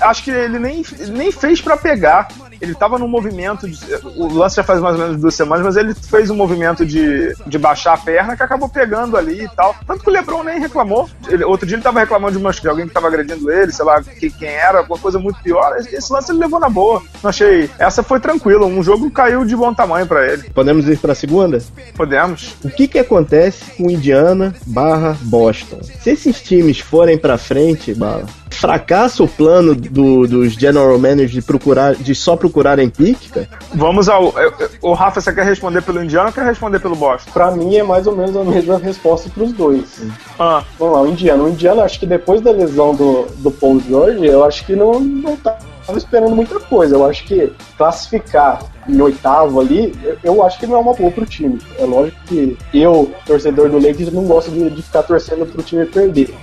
acho 0.00 0.24
que 0.24 0.30
ele 0.30 0.58
nem, 0.58 0.84
nem 1.10 1.30
fez 1.30 1.60
pra 1.60 1.76
pegar. 1.76 2.28
Ele 2.60 2.74
tava 2.74 2.98
num 2.98 3.08
movimento. 3.08 3.68
De, 3.68 3.78
o 4.16 4.32
lance 4.32 4.56
já 4.56 4.62
faz 4.62 4.80
mais 4.80 4.96
ou 4.98 5.02
menos 5.02 5.20
duas 5.20 5.34
semanas, 5.34 5.64
mas 5.64 5.76
ele 5.76 5.94
fez 5.94 6.30
um 6.30 6.34
movimento 6.36 6.84
de, 6.84 7.34
de 7.46 7.58
baixar 7.58 7.94
a 7.94 7.98
perna 7.98 8.36
que 8.36 8.42
acabou 8.42 8.68
pegando 8.68 9.16
ali 9.16 9.44
e 9.44 9.48
tal. 9.56 9.74
Tanto 9.86 10.02
que 10.02 10.10
o 10.10 10.12
Lebron 10.12 10.42
nem 10.42 10.60
reclamou. 10.60 11.08
Ele- 11.28 11.44
outro 11.44 11.66
dia 11.66 11.76
ele 11.76 11.82
tava 11.82 12.00
reclamando 12.00 12.32
de, 12.32 12.38
umas, 12.38 12.56
de 12.60 12.68
alguém 12.68 12.86
que 12.86 12.94
tava 12.94 13.06
agredindo 13.08 13.50
ele, 13.50 13.72
sei 13.72 13.84
lá 13.84 14.02
que, 14.02 14.30
quem 14.30 14.48
era, 14.48 14.78
alguma 14.78 14.98
coisa 14.98 15.18
muito 15.18 15.40
pior. 15.42 15.76
Esse 15.78 16.12
lance 16.12 16.30
ele 16.32 16.38
levou 16.40 16.58
na 16.60 16.68
boa. 16.68 17.02
Não 17.22 17.30
achei. 17.30 17.70
Essa 17.78 18.02
foi 18.02 18.20
tranquila. 18.20 18.66
Um 18.66 18.82
jogo 18.82 19.10
caiu 19.10 19.44
de 19.44 19.56
bom 19.56 19.72
tamanho 19.74 20.06
pra 20.06 20.26
ele. 20.26 20.44
Podemos 20.50 20.88
ir 20.88 20.98
pra 20.98 21.14
segunda? 21.14 21.60
Podemos. 21.96 22.54
O 22.64 22.70
que 22.70 22.88
que 22.88 22.98
acontece 22.98 23.64
com 23.76 23.90
Indiana 23.90 24.54
barra 24.66 25.16
Boston? 25.22 25.80
Se 26.00 26.10
esses 26.10 26.40
times 26.42 26.80
forem 26.80 27.16
pra 27.18 27.36
frente, 27.38 27.94
bala, 27.94 28.24
fracassa 28.54 29.22
o 29.22 29.28
plano 29.28 29.74
do- 29.74 30.26
dos 30.26 30.52
general 30.54 30.98
managers 30.98 31.32
de 31.32 31.42
procurar, 31.42 31.94
de 31.94 32.14
só 32.14 32.36
procurarem 32.36 32.88
pique, 32.88 33.28
cara? 33.30 33.48
Vamos 33.74 34.08
ao. 34.08 34.32
eu- 34.38 34.52
eu- 34.58 34.68
O 34.82 34.92
Rafa, 34.94 35.20
você 35.20 35.32
quer 35.32 35.44
responder 35.44 35.82
pelo 35.82 36.02
Indiana 36.02 36.26
ou 36.28 36.32
quer 36.32 36.44
responder 36.44 36.78
pelo 36.80 36.94
Boston? 36.96 37.30
Pra 37.32 37.50
mim 37.50 37.76
é 37.76 37.82
mais 37.82 38.06
ou 38.06 38.16
menos 38.16 38.36
a 38.36 38.44
mesma 38.44 38.78
resposta 38.78 39.28
pros 39.30 39.52
dois. 39.52 40.02
Ah, 40.38 40.62
Vamos 40.78 40.94
lá, 40.94 41.02
o 41.02 41.08
Indiano. 41.08 41.44
O 41.44 41.48
Indiano, 41.48 41.82
acho 41.82 41.98
que 42.00 42.06
depois 42.06 42.40
da 42.40 42.50
lesão 42.50 42.94
do, 42.94 43.26
do 43.36 43.50
Paul 43.50 43.80
George, 43.80 44.24
eu 44.26 44.44
acho 44.44 44.64
que 44.66 44.74
não, 44.76 44.98
não 45.00 45.36
tava 45.36 45.58
esperando 45.96 46.34
muita 46.34 46.58
coisa. 46.60 46.94
Eu 46.96 47.06
acho 47.06 47.24
que 47.24 47.52
classificar 47.76 48.60
em 48.88 49.00
oitavo 49.00 49.60
ali, 49.60 49.94
eu, 50.04 50.16
eu 50.22 50.42
acho 50.44 50.58
que 50.58 50.66
não 50.66 50.76
é 50.76 50.78
uma 50.78 50.92
boa 50.94 51.10
pro 51.10 51.24
time. 51.24 51.58
É 51.78 51.84
lógico 51.84 52.16
que 52.26 52.56
eu, 52.72 53.10
torcedor 53.26 53.68
do 53.70 53.76
Lakers, 53.78 54.12
não 54.12 54.24
gosto 54.24 54.50
de, 54.50 54.68
de 54.70 54.82
ficar 54.82 55.02
torcendo 55.04 55.46
pro 55.46 55.62
time 55.62 55.84
perder. 55.86 56.34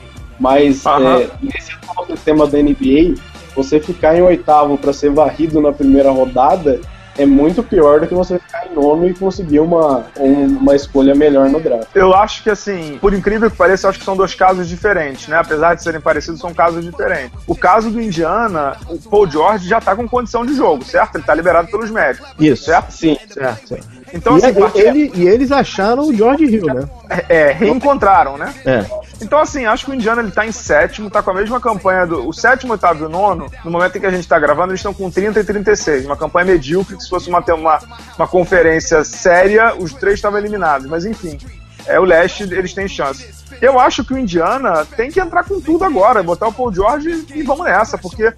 Mas 0.42 0.84
é, 0.86 1.30
nesse 1.42 1.72
atual 1.74 2.06
sistema 2.08 2.48
da 2.48 2.58
NBA, 2.58 3.14
você 3.56 3.80
ficar 3.80 4.16
em 4.18 4.22
oitavo 4.22 4.78
para 4.78 4.92
ser 4.92 5.12
varrido 5.12 5.62
na 5.62 5.72
primeira 5.72 6.10
rodada 6.10 6.82
é 7.18 7.26
muito 7.26 7.62
pior 7.62 8.00
do 8.00 8.08
que 8.08 8.14
você 8.16 8.40
ficar 8.40 8.66
em 8.68 8.74
nono 8.74 9.06
e 9.06 9.14
conseguir 9.14 9.60
uma, 9.60 10.06
um- 10.18 10.46
uma 10.58 10.74
escolha 10.76 11.14
melhor 11.14 11.50
no 11.50 11.60
draft. 11.60 11.90
eu 11.94 12.16
acho 12.16 12.42
que 12.42 12.50
assim, 12.50 12.98
por 13.02 13.14
incrível 13.14 13.52
que 13.52 13.58
pareça, 13.58 13.86
eu 13.86 13.90
acho 13.90 14.00
que 14.00 14.06
são 14.06 14.16
dois 14.16 14.34
casos 14.34 14.68
diferentes, 14.68 15.28
né? 15.28 15.36
Apesar 15.38 15.76
de 15.76 15.84
serem 15.84 16.00
parecidos, 16.00 16.40
são 16.40 16.54
casos 16.54 16.84
diferentes. 16.84 17.38
O 17.46 17.54
caso 17.54 17.92
do 17.92 18.02
Indiana, 18.02 18.78
o 18.88 18.98
Paul 18.98 19.30
George 19.30 19.68
já 19.68 19.82
tá 19.82 19.94
com 19.94 20.08
condição 20.08 20.46
de 20.46 20.56
jogo, 20.56 20.86
certo? 20.86 21.16
Ele 21.16 21.24
tá 21.26 21.36
liberado 21.36 21.68
pelos 21.70 21.92
médicos, 21.92 22.30
Isso. 22.40 22.64
certo? 22.64 22.92
Sim, 22.92 23.18
Certo, 23.30 23.68
certo. 23.68 23.88
Então, 24.14 24.38
e, 24.38 24.42
assim, 24.46 24.80
ele- 24.80 25.12
e 25.16 25.28
eles 25.28 25.52
acharam 25.52 26.04
o 26.08 26.14
George 26.14 26.46
Hill, 26.46 26.66
né? 26.66 26.84
é, 27.30 27.52
reencontraram, 27.52 28.38
né? 28.38 28.54
É. 28.66 28.86
Então, 29.22 29.40
assim, 29.40 29.66
acho 29.66 29.86
que 29.86 29.92
o 29.92 29.94
Indiana 29.94 30.22
ele 30.22 30.32
tá 30.32 30.46
em 30.46 30.52
sétimo, 30.52 31.10
tá 31.10 31.22
com 31.22 31.32
a 31.32 31.34
mesma 31.34 31.60
campanha 31.62 32.06
do. 32.08 32.28
O 32.28 32.34
sétimo, 32.34 32.74
oitavo 32.74 33.04
e 33.04 33.06
o 33.06 33.10
nono, 33.10 33.48
no 33.64 33.72
momento 33.72 33.98
em 33.98 34.02
que 34.02 34.08
a 34.08 34.12
gente 34.12 34.28
tá 34.28 34.40
gravando, 34.40 34.72
eles 34.72 34.80
estão 34.80 34.94
com 34.94 35.10
30 35.12 35.40
e 35.40 35.44
36. 35.44 36.06
Uma 36.06 36.18
campanha 36.18 36.46
medíocre, 36.48 36.98
que 36.98 37.04
se 37.04 37.10
fosse 37.10 37.30
uma, 37.30 37.40
uma, 37.54 37.80
uma 38.18 38.28
conferência 38.28 39.04
séria, 39.04 39.76
os 39.78 39.94
três 39.94 40.16
estavam 40.16 40.40
eliminados. 40.40 40.88
Mas 40.88 41.06
enfim, 41.06 41.38
é 41.86 42.00
o 42.00 42.04
leste, 42.04 42.44
eles 42.44 42.74
têm 42.74 42.88
chance. 42.88 43.41
Eu 43.60 43.80
acho 43.80 44.04
que 44.04 44.14
o 44.14 44.18
Indiana 44.18 44.86
tem 44.86 45.12
que 45.12 45.20
entrar 45.20 45.44
com 45.44 45.60
tudo 45.60 45.84
agora, 45.84 46.24
botar 46.24 46.48
o 46.48 46.54
Paul 46.54 46.74
George 46.74 47.26
e 47.34 47.44
vamos 47.44 47.66
nessa, 47.66 47.98
porque, 47.98 48.34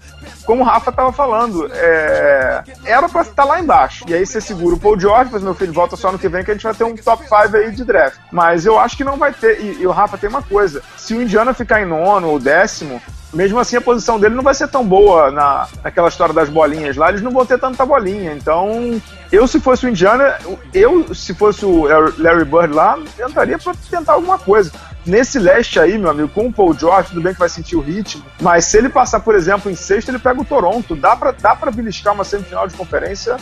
como 0.45 0.62
o 0.62 0.65
Rafa 0.65 0.91
tava 0.91 1.12
falando, 1.12 1.69
é, 1.71 2.63
era 2.86 3.08
pra 3.10 3.21
estar 3.21 3.43
lá 3.43 3.60
embaixo. 3.60 4.06
E 4.08 4.13
aí 4.13 4.26
você 4.26 4.41
segura 4.41 4.76
o 4.76 4.80
Paul 4.80 4.99
George, 4.99 5.30
mas 5.32 5.43
meu 5.43 5.54
filho 5.54 5.73
volta 5.73 5.95
só 5.95 6.12
no 6.12 6.19
que 6.19 6.30
vem, 6.30 6.43
que 6.43 6.52
a 6.52 6.54
gente 6.54 6.63
vai 6.63 6.73
ter 6.73 6.84
um 6.84 6.95
top 6.95 7.23
5 7.23 7.36
aí 7.58 7.71
de 7.71 7.84
draft. 7.84 8.19
Mas 8.32 8.65
eu 8.65 8.80
acho 8.80 8.97
que 8.97 9.04
não 9.04 9.17
vai 9.17 9.34
ter. 9.34 9.60
E, 9.60 9.82
e 9.82 9.88
o 9.88 9.91
Rafa 9.91 10.17
tem 10.17 10.30
uma 10.30 10.41
coisa: 10.41 10.82
se 10.97 11.13
o 11.13 11.21
Indiana 11.21 11.54
ficar 11.54 11.82
em 11.82 11.86
nono 11.86 12.30
ou 12.30 12.39
décimo, 12.39 13.02
mesmo 13.33 13.59
assim 13.59 13.75
a 13.75 13.81
posição 13.81 14.19
dele 14.19 14.35
não 14.35 14.43
vai 14.43 14.53
ser 14.53 14.67
tão 14.67 14.85
boa 14.85 15.31
na, 15.31 15.67
naquela 15.83 16.07
história 16.07 16.33
das 16.33 16.49
bolinhas 16.49 16.95
lá, 16.95 17.09
eles 17.09 17.21
não 17.21 17.31
vão 17.31 17.45
ter 17.45 17.59
tanta 17.59 17.85
bolinha. 17.85 18.33
Então, 18.33 19.01
eu 19.31 19.47
se 19.47 19.59
fosse 19.59 19.85
o 19.85 19.89
Indiana, 19.89 20.37
eu 20.73 21.13
se 21.13 21.33
fosse 21.33 21.65
o 21.65 21.85
Larry 22.17 22.45
Bird 22.45 22.73
lá, 22.73 22.97
eu 23.17 23.27
entraria 23.27 23.57
pra 23.57 23.73
tentar 23.89 24.13
alguma 24.13 24.37
coisa. 24.37 24.71
Nesse 25.05 25.37
leste 25.37 25.79
aí, 25.79 25.97
meu 25.97 26.09
amigo, 26.09 26.29
com 26.29 26.47
o 26.47 26.53
Paul 26.53 26.73
George, 26.73 27.09
tudo 27.09 27.21
bem 27.21 27.33
que 27.33 27.39
vai 27.39 27.49
sentir 27.49 27.75
o 27.75 27.81
ritmo, 27.81 28.23
mas 28.41 28.65
se 28.65 28.77
ele 28.77 28.87
passar, 28.87 29.19
por 29.19 29.35
exemplo, 29.35 29.69
em 29.69 29.75
sexto, 29.75 30.09
ele 30.09 30.19
pega 30.19 30.39
o 30.39 30.45
Toronto. 30.45 30.95
Dá 30.95 31.15
pra, 31.15 31.31
dá 31.31 31.55
pra 31.55 31.71
beliscar 31.71 32.13
uma 32.13 32.23
semifinal 32.23 32.67
de 32.67 32.75
conferência 32.75 33.35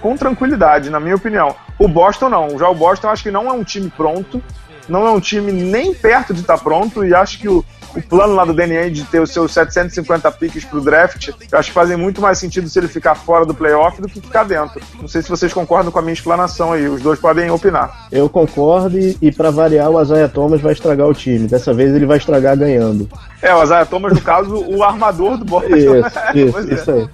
com 0.00 0.16
tranquilidade, 0.16 0.90
na 0.90 0.98
minha 0.98 1.14
opinião. 1.14 1.54
O 1.78 1.86
Boston 1.86 2.28
não. 2.28 2.58
Já 2.58 2.68
o 2.68 2.74
Boston 2.74 3.08
acho 3.08 3.22
que 3.22 3.30
não 3.30 3.48
é 3.48 3.52
um 3.52 3.62
time 3.62 3.88
pronto, 3.96 4.42
não 4.88 5.06
é 5.06 5.10
um 5.10 5.20
time 5.20 5.52
nem 5.52 5.94
perto 5.94 6.34
de 6.34 6.40
estar 6.40 6.58
pronto, 6.58 7.04
e 7.04 7.14
acho 7.14 7.38
que 7.38 7.48
o, 7.48 7.64
o 7.94 8.02
plano 8.02 8.34
lá 8.34 8.44
do 8.44 8.52
DNA 8.52 8.90
de 8.90 9.04
ter 9.04 9.20
os 9.20 9.30
seus 9.30 9.52
750 9.52 10.30
piques 10.32 10.64
pro 10.64 10.80
draft, 10.80 11.28
eu 11.50 11.58
acho 11.58 11.68
que 11.68 11.74
fazem 11.74 11.96
muito 11.96 12.20
mais 12.20 12.38
sentido 12.38 12.68
se 12.68 12.78
ele 12.78 12.88
ficar 12.88 13.14
fora 13.14 13.44
do 13.44 13.54
playoff 13.54 14.00
do 14.00 14.08
que 14.08 14.20
ficar 14.20 14.44
dentro. 14.44 14.80
Não 15.00 15.08
sei 15.08 15.22
se 15.22 15.28
vocês 15.28 15.52
concordam 15.52 15.92
com 15.92 15.98
a 15.98 16.02
minha 16.02 16.12
explanação 16.12 16.72
aí, 16.72 16.88
os 16.88 17.02
dois 17.02 17.18
podem 17.18 17.50
opinar. 17.50 18.08
Eu 18.10 18.28
concordo 18.28 18.98
e, 18.98 19.16
e 19.20 19.32
para 19.32 19.50
variar, 19.50 19.90
o 19.90 20.00
Isaiah 20.00 20.28
Thomas 20.28 20.60
vai 20.60 20.72
estragar 20.72 21.06
o 21.06 21.14
time. 21.14 21.46
Dessa 21.46 21.72
vez 21.72 21.94
ele 21.94 22.06
vai 22.06 22.18
estragar 22.18 22.56
ganhando. 22.56 23.08
É, 23.40 23.54
o 23.54 23.62
Isaiah 23.62 23.86
Thomas, 23.86 24.12
no 24.12 24.20
caso, 24.20 24.56
o 24.56 24.82
armador 24.82 25.36
do 25.36 25.44
Boston. 25.44 25.76
Isso, 25.76 25.90
Pois 26.52 26.64
isso, 26.66 26.72
é. 26.72 26.74
isso 26.74 26.90
aí. 26.90 27.08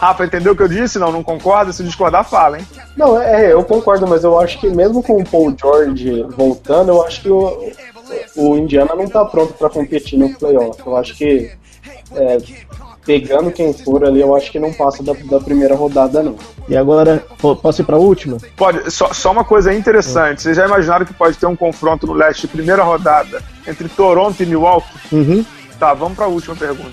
Rafa, 0.00 0.24
entendeu 0.24 0.54
o 0.54 0.56
que 0.56 0.62
eu 0.62 0.68
disse? 0.68 0.98
Não, 0.98 1.12
não 1.12 1.22
concorda? 1.22 1.74
Se 1.74 1.84
discordar, 1.84 2.24
fala, 2.24 2.58
hein? 2.58 2.66
Não, 2.96 3.20
é, 3.20 3.52
eu 3.52 3.62
concordo, 3.62 4.06
mas 4.06 4.24
eu 4.24 4.40
acho 4.40 4.58
que 4.58 4.66
mesmo 4.70 5.02
com 5.02 5.20
o 5.20 5.24
Paul 5.24 5.54
George 5.54 6.24
voltando, 6.30 6.88
eu 6.88 7.04
acho 7.04 7.20
que 7.20 7.28
o, 7.28 7.70
o 8.36 8.56
Indiana 8.56 8.94
não 8.94 9.06
tá 9.08 9.24
pronto 9.24 9.52
para 9.54 9.68
competir 9.70 10.18
no 10.18 10.32
playoff. 10.38 10.80
Eu 10.84 10.96
acho 10.96 11.16
que 11.16 11.50
é, 12.14 12.38
pegando 13.04 13.50
quem 13.50 13.72
for 13.72 14.04
ali, 14.04 14.20
eu 14.20 14.34
acho 14.36 14.50
que 14.52 14.58
não 14.58 14.72
passa 14.72 15.02
da, 15.02 15.12
da 15.12 15.40
primeira 15.40 15.74
rodada, 15.74 16.22
não. 16.22 16.36
E 16.68 16.76
agora, 16.76 17.24
po- 17.38 17.56
posso 17.56 17.82
ir 17.82 17.84
pra 17.84 17.96
última? 17.96 18.36
Pode, 18.56 18.90
só, 18.90 19.12
só 19.12 19.32
uma 19.32 19.44
coisa 19.44 19.72
interessante. 19.72 20.42
Vocês 20.42 20.56
já 20.56 20.66
imaginaram 20.66 21.04
que 21.06 21.14
pode 21.14 21.36
ter 21.36 21.46
um 21.46 21.56
confronto 21.56 22.06
no 22.06 22.12
leste, 22.12 22.46
primeira 22.46 22.82
rodada, 22.82 23.42
entre 23.66 23.88
Toronto 23.88 24.40
e 24.42 24.46
Milwaukee? 24.46 24.86
Uhum. 25.12 25.44
Tá, 25.78 25.94
vamos 25.94 26.16
pra 26.16 26.26
última 26.26 26.54
pergunta. 26.54 26.92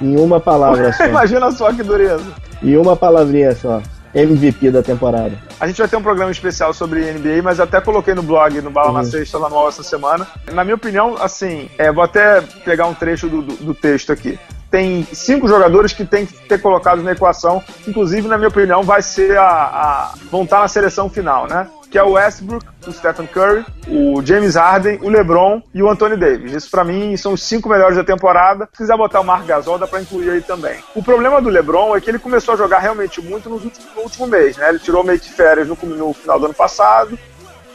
Em 0.00 0.16
uma 0.18 0.38
palavra 0.40 0.92
só. 0.92 1.04
Imagina 1.08 1.50
só 1.52 1.72
que 1.72 1.82
dureza. 1.82 2.24
em 2.62 2.76
uma 2.76 2.96
palavrinha 2.96 3.54
só. 3.54 3.80
MVP 4.16 4.70
da 4.70 4.82
temporada. 4.82 5.32
A 5.60 5.66
gente 5.66 5.78
vai 5.78 5.88
ter 5.88 5.96
um 5.96 6.02
programa 6.02 6.30
especial 6.30 6.72
sobre 6.72 7.12
NBA, 7.12 7.42
mas 7.42 7.60
até 7.60 7.80
coloquei 7.80 8.14
no 8.14 8.22
blog, 8.22 8.60
no 8.60 8.70
Bala 8.70 8.92
na 8.92 8.98
Uhum. 9.00 9.04
Sexta, 9.04 9.38
lá 9.38 9.48
no 9.48 9.56
UOL 9.56 9.68
essa 9.68 9.82
semana. 9.82 10.26
Na 10.52 10.64
minha 10.64 10.74
opinião, 10.74 11.16
assim, 11.20 11.68
é, 11.76 11.92
vou 11.92 12.02
até 12.02 12.40
pegar 12.64 12.86
um 12.86 12.94
trecho 12.94 13.28
do, 13.28 13.42
do, 13.42 13.54
do 13.56 13.74
texto 13.74 14.12
aqui. 14.12 14.38
Tem 14.76 15.08
cinco 15.10 15.48
jogadores 15.48 15.94
que 15.94 16.04
tem 16.04 16.26
que 16.26 16.34
ter 16.34 16.60
colocados 16.60 17.02
na 17.02 17.12
equação, 17.12 17.64
inclusive, 17.88 18.28
na 18.28 18.36
minha 18.36 18.50
opinião, 18.50 18.82
vai 18.82 19.00
ser 19.00 19.38
a, 19.38 19.42
a 19.48 20.14
vão 20.30 20.42
estar 20.42 20.60
na 20.60 20.68
seleção 20.68 21.08
final, 21.08 21.46
né? 21.46 21.66
Que 21.90 21.96
é 21.96 22.02
o 22.02 22.10
Westbrook, 22.10 22.66
o 22.86 22.92
Stephen 22.92 23.26
Curry, 23.26 23.64
o 23.88 24.20
James 24.22 24.54
Harden, 24.54 24.98
o 25.02 25.08
LeBron 25.08 25.62
e 25.72 25.82
o 25.82 25.88
Anthony 25.88 26.18
Davis. 26.18 26.52
Isso 26.52 26.70
pra 26.70 26.84
mim 26.84 27.16
são 27.16 27.32
os 27.32 27.42
cinco 27.42 27.70
melhores 27.70 27.96
da 27.96 28.04
temporada. 28.04 28.68
Se 28.70 28.76
quiser 28.76 28.98
botar 28.98 29.20
o 29.20 29.24
Marc 29.24 29.46
Gasol, 29.46 29.78
dá 29.78 29.86
pra 29.86 30.02
incluir 30.02 30.28
aí 30.28 30.42
também. 30.42 30.76
O 30.94 31.02
problema 31.02 31.40
do 31.40 31.48
LeBron 31.48 31.96
é 31.96 32.00
que 32.02 32.10
ele 32.10 32.18
começou 32.18 32.52
a 32.52 32.56
jogar 32.58 32.80
realmente 32.80 33.18
muito 33.22 33.48
nos 33.48 33.64
últimos- 33.64 33.88
no 33.96 34.02
último 34.02 34.26
mês, 34.26 34.58
né? 34.58 34.68
Ele 34.68 34.78
tirou 34.78 35.02
meio 35.02 35.18
que 35.18 35.32
férias 35.32 35.66
no, 35.66 35.78
no 35.82 36.12
final 36.12 36.38
do 36.38 36.44
ano 36.44 36.54
passado. 36.54 37.18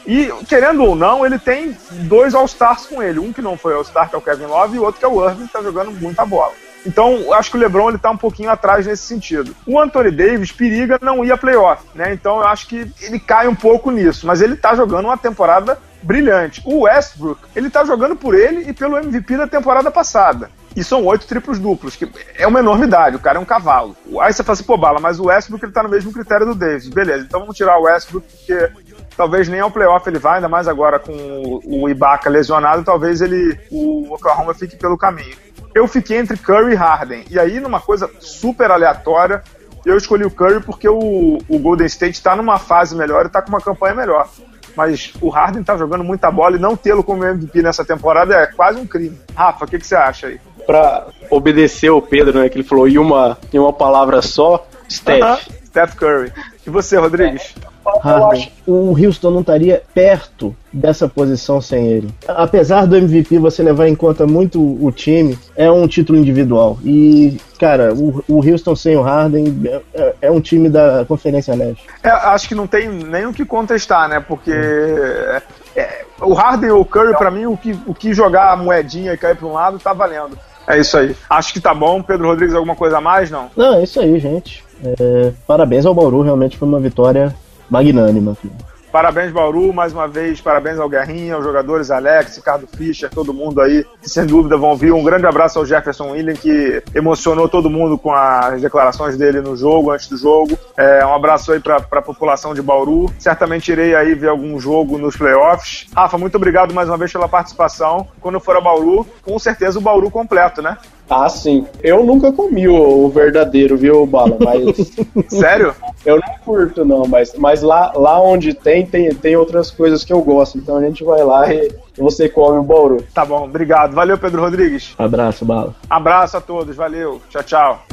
E, 0.05 0.31
querendo 0.47 0.83
ou 0.83 0.95
não, 0.95 1.25
ele 1.25 1.39
tem 1.39 1.75
dois 2.07 2.35
All-Stars 2.35 2.85
com 2.85 3.01
ele. 3.01 3.17
Um 3.17 3.33
que 3.33 3.41
não 3.41 3.57
foi 3.57 3.73
All-Star, 3.73 4.07
que 4.07 4.13
é 4.15 4.19
o 4.19 4.21
Kevin 4.21 4.45
Love, 4.45 4.75
e 4.75 4.79
o 4.79 4.83
outro 4.83 4.99
que 4.99 5.05
é 5.05 5.07
o 5.07 5.27
Irving, 5.27 5.47
que 5.47 5.53
tá 5.53 5.63
jogando 5.63 5.89
muita 5.99 6.23
bola. 6.23 6.53
Então, 6.85 7.33
acho 7.33 7.51
que 7.51 7.57
o 7.57 7.59
LeBron 7.59 7.89
ele 7.89 7.97
tá 7.97 8.09
um 8.09 8.17
pouquinho 8.17 8.49
atrás 8.49 8.85
nesse 8.85 9.03
sentido. 9.03 9.55
O 9.65 9.79
Anthony 9.79 10.11
Davis 10.11 10.51
periga 10.51 10.97
não 11.01 11.23
ir 11.23 11.37
playoff, 11.37 11.83
né? 11.93 12.13
Então, 12.13 12.39
eu 12.39 12.47
acho 12.47 12.67
que 12.67 12.91
ele 13.01 13.19
cai 13.19 13.47
um 13.47 13.55
pouco 13.55 13.91
nisso, 13.91 14.25
mas 14.25 14.41
ele 14.41 14.55
tá 14.55 14.75
jogando 14.75 15.05
uma 15.05 15.17
temporada 15.17 15.77
brilhante. 16.01 16.61
O 16.65 16.81
Westbrook, 16.81 17.41
ele 17.55 17.69
tá 17.69 17.85
jogando 17.85 18.15
por 18.15 18.33
ele 18.33 18.69
e 18.69 18.73
pelo 18.73 18.97
MVP 18.97 19.37
da 19.37 19.47
temporada 19.47 19.91
passada. 19.91 20.49
E 20.75 20.83
são 20.83 21.05
oito 21.05 21.27
triplos 21.27 21.59
duplos, 21.59 21.97
que 21.97 22.09
é 22.35 22.47
uma 22.47 22.59
enormidade, 22.59 23.17
o 23.17 23.19
cara 23.19 23.37
é 23.37 23.41
um 23.41 23.45
cavalo. 23.45 23.95
Aí 24.21 24.31
você 24.31 24.41
fala 24.41 24.53
assim, 24.53 24.63
pô, 24.63 24.77
Bala, 24.77 25.01
mas 25.01 25.19
o 25.19 25.25
Westbrook 25.25 25.65
ele 25.65 25.73
tá 25.73 25.83
no 25.83 25.89
mesmo 25.89 26.13
critério 26.13 26.45
do 26.45 26.55
Davis. 26.55 26.87
Beleza, 26.87 27.25
então 27.25 27.41
vamos 27.41 27.57
tirar 27.57 27.77
o 27.77 27.83
Westbrook, 27.83 28.25
porque 28.25 28.71
talvez 29.17 29.49
nem 29.49 29.59
ao 29.59 29.69
playoff 29.69 30.07
ele 30.09 30.17
vá, 30.17 30.35
ainda 30.35 30.47
mais 30.47 30.69
agora 30.69 30.97
com 30.97 31.59
o 31.65 31.89
Ibaka 31.89 32.29
lesionado, 32.29 32.83
talvez 32.83 33.19
ele 33.21 33.59
o 33.69 34.13
Oklahoma 34.13 34.53
fique 34.53 34.77
pelo 34.77 34.97
caminho. 34.97 35.35
Eu 35.73 35.87
fiquei 35.87 36.17
entre 36.17 36.37
Curry 36.37 36.73
e 36.73 36.75
Harden. 36.75 37.25
E 37.29 37.39
aí, 37.39 37.59
numa 37.59 37.79
coisa 37.79 38.09
super 38.19 38.71
aleatória, 38.71 39.43
Eu 39.83 39.97
escolhi 39.97 40.23
o 40.23 40.31
Curry 40.31 40.61
porque 40.61 40.87
o, 40.87 41.39
o 41.47 41.59
Golden 41.59 41.87
State 41.87 42.13
está 42.13 42.35
numa 42.35 42.59
fase 42.59 42.95
melhor 42.95 43.23
e 43.23 43.27
está 43.27 43.41
com 43.41 43.49
uma 43.49 43.59
campanha 43.59 43.95
melhor. 43.95 44.29
Mas 44.75 45.11
o 45.19 45.29
Harden 45.29 45.61
está 45.61 45.75
jogando 45.75 46.03
muita 46.03 46.29
bola 46.31 46.55
e 46.55 46.59
não 46.59 46.77
tê-lo 46.77 47.03
como 47.03 47.25
MVP 47.25 47.61
nessa 47.61 47.83
temporada 47.83 48.35
é 48.35 48.47
quase 48.47 48.79
um 48.79 48.85
crime. 48.85 49.19
Rafa, 49.35 49.65
o 49.65 49.67
que, 49.67 49.79
que 49.79 49.87
você 49.87 49.95
acha 49.95 50.27
aí? 50.27 50.39
Para 50.65 51.07
obedecer 51.29 51.89
o 51.89 52.01
Pedro, 52.01 52.39
né, 52.39 52.47
que 52.47 52.57
ele 52.57 52.63
falou 52.63 52.87
em 52.87 52.97
uma, 52.97 53.37
em 53.51 53.57
uma 53.57 53.73
palavra 53.73 54.21
só, 54.21 54.65
Steph. 54.89 55.19
Uh 55.19 55.25
-huh. 55.25 55.65
Steph 55.65 55.95
Curry. 55.95 56.31
E 56.65 56.69
você, 56.69 56.97
Rodrigues? 56.97 57.55
É. 57.65 57.70
Harden. 57.85 58.51
O 58.67 58.95
Houston 58.97 59.31
não 59.31 59.41
estaria 59.41 59.81
perto 59.93 60.55
dessa 60.71 61.07
posição 61.07 61.59
sem 61.61 61.87
ele. 61.87 62.13
Apesar 62.27 62.85
do 62.85 62.95
MVP 62.95 63.37
você 63.39 63.61
levar 63.63 63.87
em 63.87 63.95
conta 63.95 64.25
muito 64.25 64.59
o 64.61 64.91
time, 64.91 65.37
é 65.55 65.69
um 65.69 65.87
título 65.87 66.17
individual. 66.17 66.77
E, 66.83 67.37
cara, 67.59 67.93
o, 67.93 68.23
o 68.27 68.37
Houston 68.37 68.75
sem 68.75 68.95
o 68.95 69.01
Harden 69.01 69.61
é, 69.93 70.13
é, 70.21 70.31
um 70.31 70.39
time 70.39 70.69
da 70.69 71.05
Conferência 71.05 71.55
Leste. 71.55 71.85
É, 72.03 72.09
acho 72.09 72.47
que 72.47 72.55
não 72.55 72.67
tem 72.67 72.89
nem 72.89 73.25
o 73.25 73.33
que 73.33 73.45
contestar, 73.45 74.07
né? 74.07 74.19
Porque 74.19 74.51
é, 74.51 75.41
é 75.75 76.05
o 76.21 76.33
Harden 76.33 76.71
ou 76.71 76.81
o 76.81 76.85
Curry, 76.85 77.17
para 77.17 77.31
mim, 77.31 77.45
o 77.47 77.57
que, 77.57 77.77
o 77.85 77.93
que 77.93 78.13
jogar 78.13 78.51
a 78.51 78.55
moedinha 78.55 79.13
e 79.13 79.17
cair 79.17 79.35
para 79.35 79.47
um 79.47 79.53
lado, 79.53 79.79
tá 79.79 79.91
valendo. 79.91 80.37
É 80.67 80.79
isso 80.79 80.97
aí. 80.97 81.15
Acho 81.29 81.53
que 81.53 81.59
tá 81.59 81.73
bom. 81.73 82.01
Pedro 82.01 82.27
Rodrigues, 82.27 82.53
alguma 82.53 82.75
coisa 82.75 82.99
a 82.99 83.01
mais, 83.01 83.31
não? 83.31 83.49
Não, 83.55 83.75
é 83.75 83.83
isso 83.83 83.99
aí, 83.99 84.19
gente. 84.19 84.63
É, 84.83 85.31
parabéns 85.45 85.85
ao 85.85 85.93
Bauru, 85.93 86.21
realmente 86.21 86.57
foi 86.57 86.67
uma 86.67 86.79
vitória 86.79 87.35
magnânima. 87.71 88.35
Filho. 88.35 88.53
Parabéns, 88.91 89.31
Bauru, 89.31 89.71
mais 89.71 89.93
uma 89.93 90.05
vez, 90.05 90.41
parabéns 90.41 90.77
ao 90.77 90.89
Guerrinha, 90.89 91.35
aos 91.35 91.45
jogadores 91.45 91.89
Alex, 91.89 92.35
Ricardo 92.35 92.67
Fischer, 92.67 93.09
todo 93.09 93.33
mundo 93.33 93.61
aí, 93.61 93.85
que 94.01 94.09
sem 94.09 94.25
dúvida 94.25 94.57
vão 94.57 94.75
vir. 94.75 94.91
Um 94.91 95.01
grande 95.01 95.25
abraço 95.25 95.57
ao 95.57 95.65
Jefferson 95.65 96.11
William, 96.11 96.33
que 96.33 96.83
emocionou 96.93 97.47
todo 97.47 97.69
mundo 97.69 97.97
com 97.97 98.13
as 98.13 98.61
declarações 98.61 99.15
dele 99.17 99.39
no 99.39 99.55
jogo, 99.55 99.91
antes 99.91 100.09
do 100.09 100.17
jogo. 100.17 100.59
É, 100.75 101.05
um 101.05 101.15
abraço 101.15 101.53
aí 101.53 101.61
para 101.61 101.77
a 101.77 102.01
população 102.01 102.53
de 102.53 102.61
Bauru. 102.61 103.09
Certamente 103.17 103.71
irei 103.71 103.95
aí 103.95 104.13
ver 104.13 104.27
algum 104.27 104.59
jogo 104.59 104.97
nos 104.97 105.15
playoffs. 105.15 105.87
Rafa, 105.95 106.17
muito 106.17 106.35
obrigado 106.35 106.73
mais 106.73 106.89
uma 106.89 106.97
vez 106.97 107.13
pela 107.13 107.29
participação. 107.29 108.09
Quando 108.19 108.41
for 108.41 108.57
a 108.57 108.61
Bauru, 108.61 109.07
com 109.23 109.39
certeza 109.39 109.79
o 109.79 109.81
Bauru 109.81 110.11
completo, 110.11 110.61
né? 110.61 110.77
Ah, 111.11 111.27
sim. 111.27 111.65
Eu 111.83 112.05
nunca 112.05 112.31
comi 112.31 112.69
o, 112.69 113.05
o 113.05 113.09
verdadeiro, 113.09 113.75
viu, 113.75 114.05
Bala? 114.05 114.37
Mas. 114.39 114.93
Sério? 115.27 115.75
Eu 116.05 116.15
não 116.15 116.33
curto, 116.45 116.85
não, 116.85 117.05
mas, 117.05 117.33
mas 117.35 117.61
lá, 117.61 117.91
lá 117.93 118.21
onde 118.21 118.53
tem, 118.53 118.85
tem, 118.85 119.13
tem 119.13 119.35
outras 119.35 119.69
coisas 119.69 120.05
que 120.05 120.13
eu 120.13 120.21
gosto. 120.21 120.57
Então 120.57 120.77
a 120.77 120.81
gente 120.81 121.03
vai 121.03 121.21
lá 121.21 121.53
e 121.53 121.69
você 121.97 122.29
come 122.29 122.59
o 122.59 122.63
Bauru. 122.63 123.03
Tá 123.13 123.25
bom, 123.25 123.43
obrigado. 123.43 123.93
Valeu, 123.93 124.17
Pedro 124.17 124.41
Rodrigues. 124.41 124.95
Abraço, 124.97 125.43
Bala. 125.43 125.75
Abraço 125.89 126.37
a 126.37 126.41
todos, 126.41 126.77
valeu. 126.77 127.21
Tchau, 127.29 127.43
tchau. 127.43 127.85